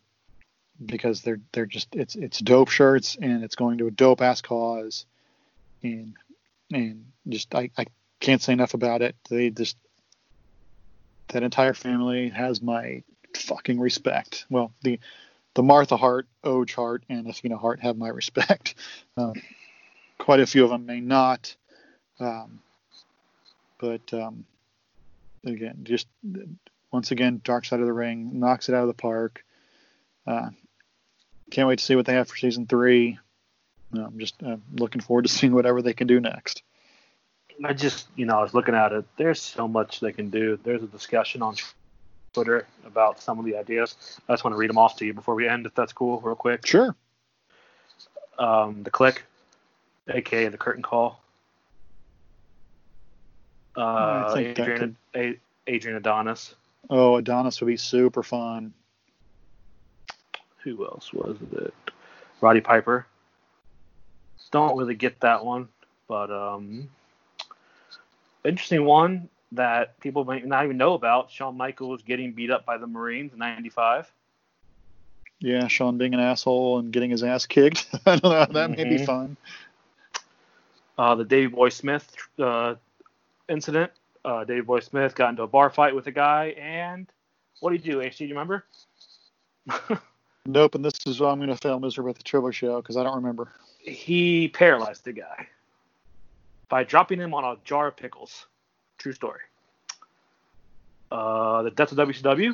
[0.83, 4.41] because they're they're just it's it's dope shirts and it's going to a dope ass
[4.41, 5.05] cause,
[5.83, 6.15] and
[6.71, 7.85] and just I I
[8.19, 9.15] can't say enough about it.
[9.29, 9.77] They just
[11.29, 13.03] that entire family has my
[13.35, 14.45] fucking respect.
[14.49, 14.99] Well, the
[15.53, 18.75] the Martha Hart, Oj Hart, and Athena Hart have my respect.
[19.19, 19.33] Um,
[20.19, 21.55] quite a few of them may not.
[22.19, 22.59] Um,
[23.79, 24.45] but um,
[25.43, 26.05] again, just
[26.91, 29.43] once again, Dark Side of the Ring knocks it out of the park.
[30.27, 30.49] Uh,
[31.49, 33.17] can't wait to see what they have for season three.
[33.93, 36.63] I'm just uh, looking forward to seeing whatever they can do next.
[37.63, 39.05] I just, you know, I was looking at it.
[39.17, 40.59] There's so much they can do.
[40.63, 41.55] There's a discussion on
[42.33, 43.95] Twitter about some of the ideas.
[44.29, 46.19] I just want to read them off to you before we end, if that's cool,
[46.21, 46.67] real quick.
[46.67, 46.95] Sure.
[48.37, 49.17] Um, the Kliq,
[50.07, 51.19] aka the curtain call.
[53.75, 56.53] Uh, Adrian, A- Adrian Adonis.
[56.89, 58.73] Oh, Adonis would be super fun.
[60.63, 61.73] Who else was it?
[62.41, 63.07] Roddy Piper.
[64.51, 65.67] Don't really get that one,
[66.07, 66.89] but um,
[68.45, 71.31] interesting one that people might not even know about.
[71.31, 74.11] Shawn Michaels getting beat up by the Marines in '95.
[75.39, 77.87] Yeah, Shawn being an asshole and getting his ass kicked.
[78.05, 78.45] I don't know.
[78.53, 79.05] That may be Mhm.
[79.05, 79.37] fun.
[80.97, 82.75] Uh, the Davey Boy Smith uh,
[83.47, 83.91] incident.
[84.25, 87.07] Uh, Davey Boy Smith got into a bar fight with a guy, and
[87.59, 88.01] what did he do?
[88.01, 88.65] AC, do you remember?
[90.49, 92.95] Nope, and this is why I'm going to fail miserably at the Triller Show because
[92.95, 93.51] I don't remember.
[93.87, 95.47] He paralyzed the guy
[96.69, 98.45] by dropping him on a jar of pickles.
[98.97, 99.39] True story.
[101.11, 102.53] Uh, the death of WCW.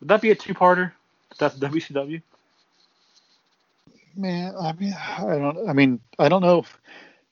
[0.00, 0.92] Would that be a two-parter?
[1.30, 2.22] The death of WCW.
[4.16, 5.68] Man, I mean, I don't.
[5.68, 6.60] I mean, I don't know.
[6.60, 6.78] If,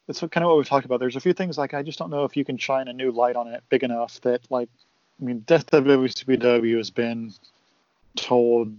[0.06, 1.01] that's what, kind of what we've talked about.
[1.01, 3.10] There's a few things like I just don't know if you can shine a new
[3.10, 4.68] light on it big enough that like,
[5.20, 7.34] I mean, Death of WCW has been
[8.14, 8.72] told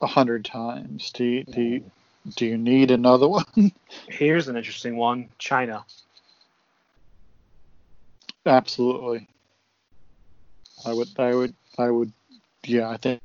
[0.00, 1.10] a hundred times.
[1.12, 1.90] Do you, do you,
[2.36, 3.72] do you need another one?
[4.08, 5.28] Here's an interesting one.
[5.38, 5.84] Chyna.
[8.46, 9.28] Absolutely.
[10.84, 11.08] I would.
[11.18, 11.54] I would.
[11.78, 12.12] I would.
[12.64, 13.20] Yeah, I think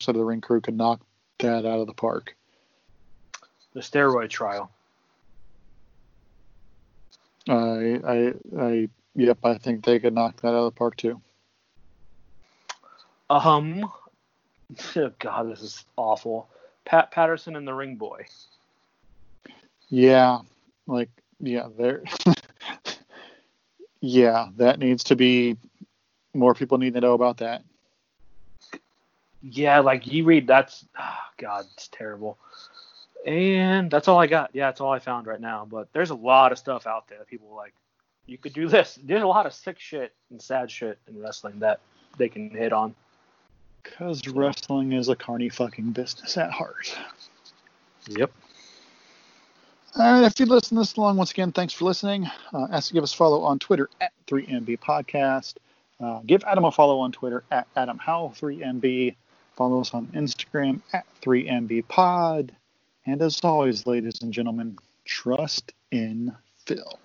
[0.00, 0.12] so.
[0.12, 1.00] The ring crew could knock
[1.40, 2.36] that out of the park.
[3.72, 4.70] The steroid trial.
[7.48, 8.00] I.
[8.06, 8.34] I.
[8.58, 8.88] I.
[9.16, 9.38] Yep.
[9.44, 11.20] I think they could knock that out of the park too.
[13.28, 13.90] Um.
[14.96, 16.48] oh God, this is awful.
[16.84, 18.26] Pat Patterson and the Ring Boy.
[19.88, 20.40] Yeah,
[20.86, 21.10] like
[21.40, 22.02] yeah, there.
[24.00, 25.56] yeah, that needs to be.
[26.34, 27.62] More people need to know about that.
[29.42, 32.38] Yeah, like you read that's oh God, it's terrible.
[33.26, 34.50] And that's all I got.
[34.52, 35.66] Yeah, that's all I found right now.
[35.70, 37.18] But there's a lot of stuff out there.
[37.18, 37.72] that People are like,
[38.26, 38.98] you could do this.
[39.02, 41.80] There's a lot of sick shit and sad shit in wrestling that
[42.18, 42.94] they can hit on.
[43.84, 46.96] Because wrestling is a carny fucking business at heart.
[48.08, 48.32] Yep.
[49.96, 52.28] All right, if you listen this long, once again, thanks for listening.
[52.52, 55.54] Uh, ask to give us a follow on Twitter at 3MB Podcast.
[56.00, 59.14] Uh, give Adam a follow on Twitter at Adam Howell 3MB.
[59.56, 62.50] Follow us on Instagram at 3MB Pod.
[63.06, 66.34] And as always, ladies and gentlemen, trust in
[66.66, 66.98] Phil.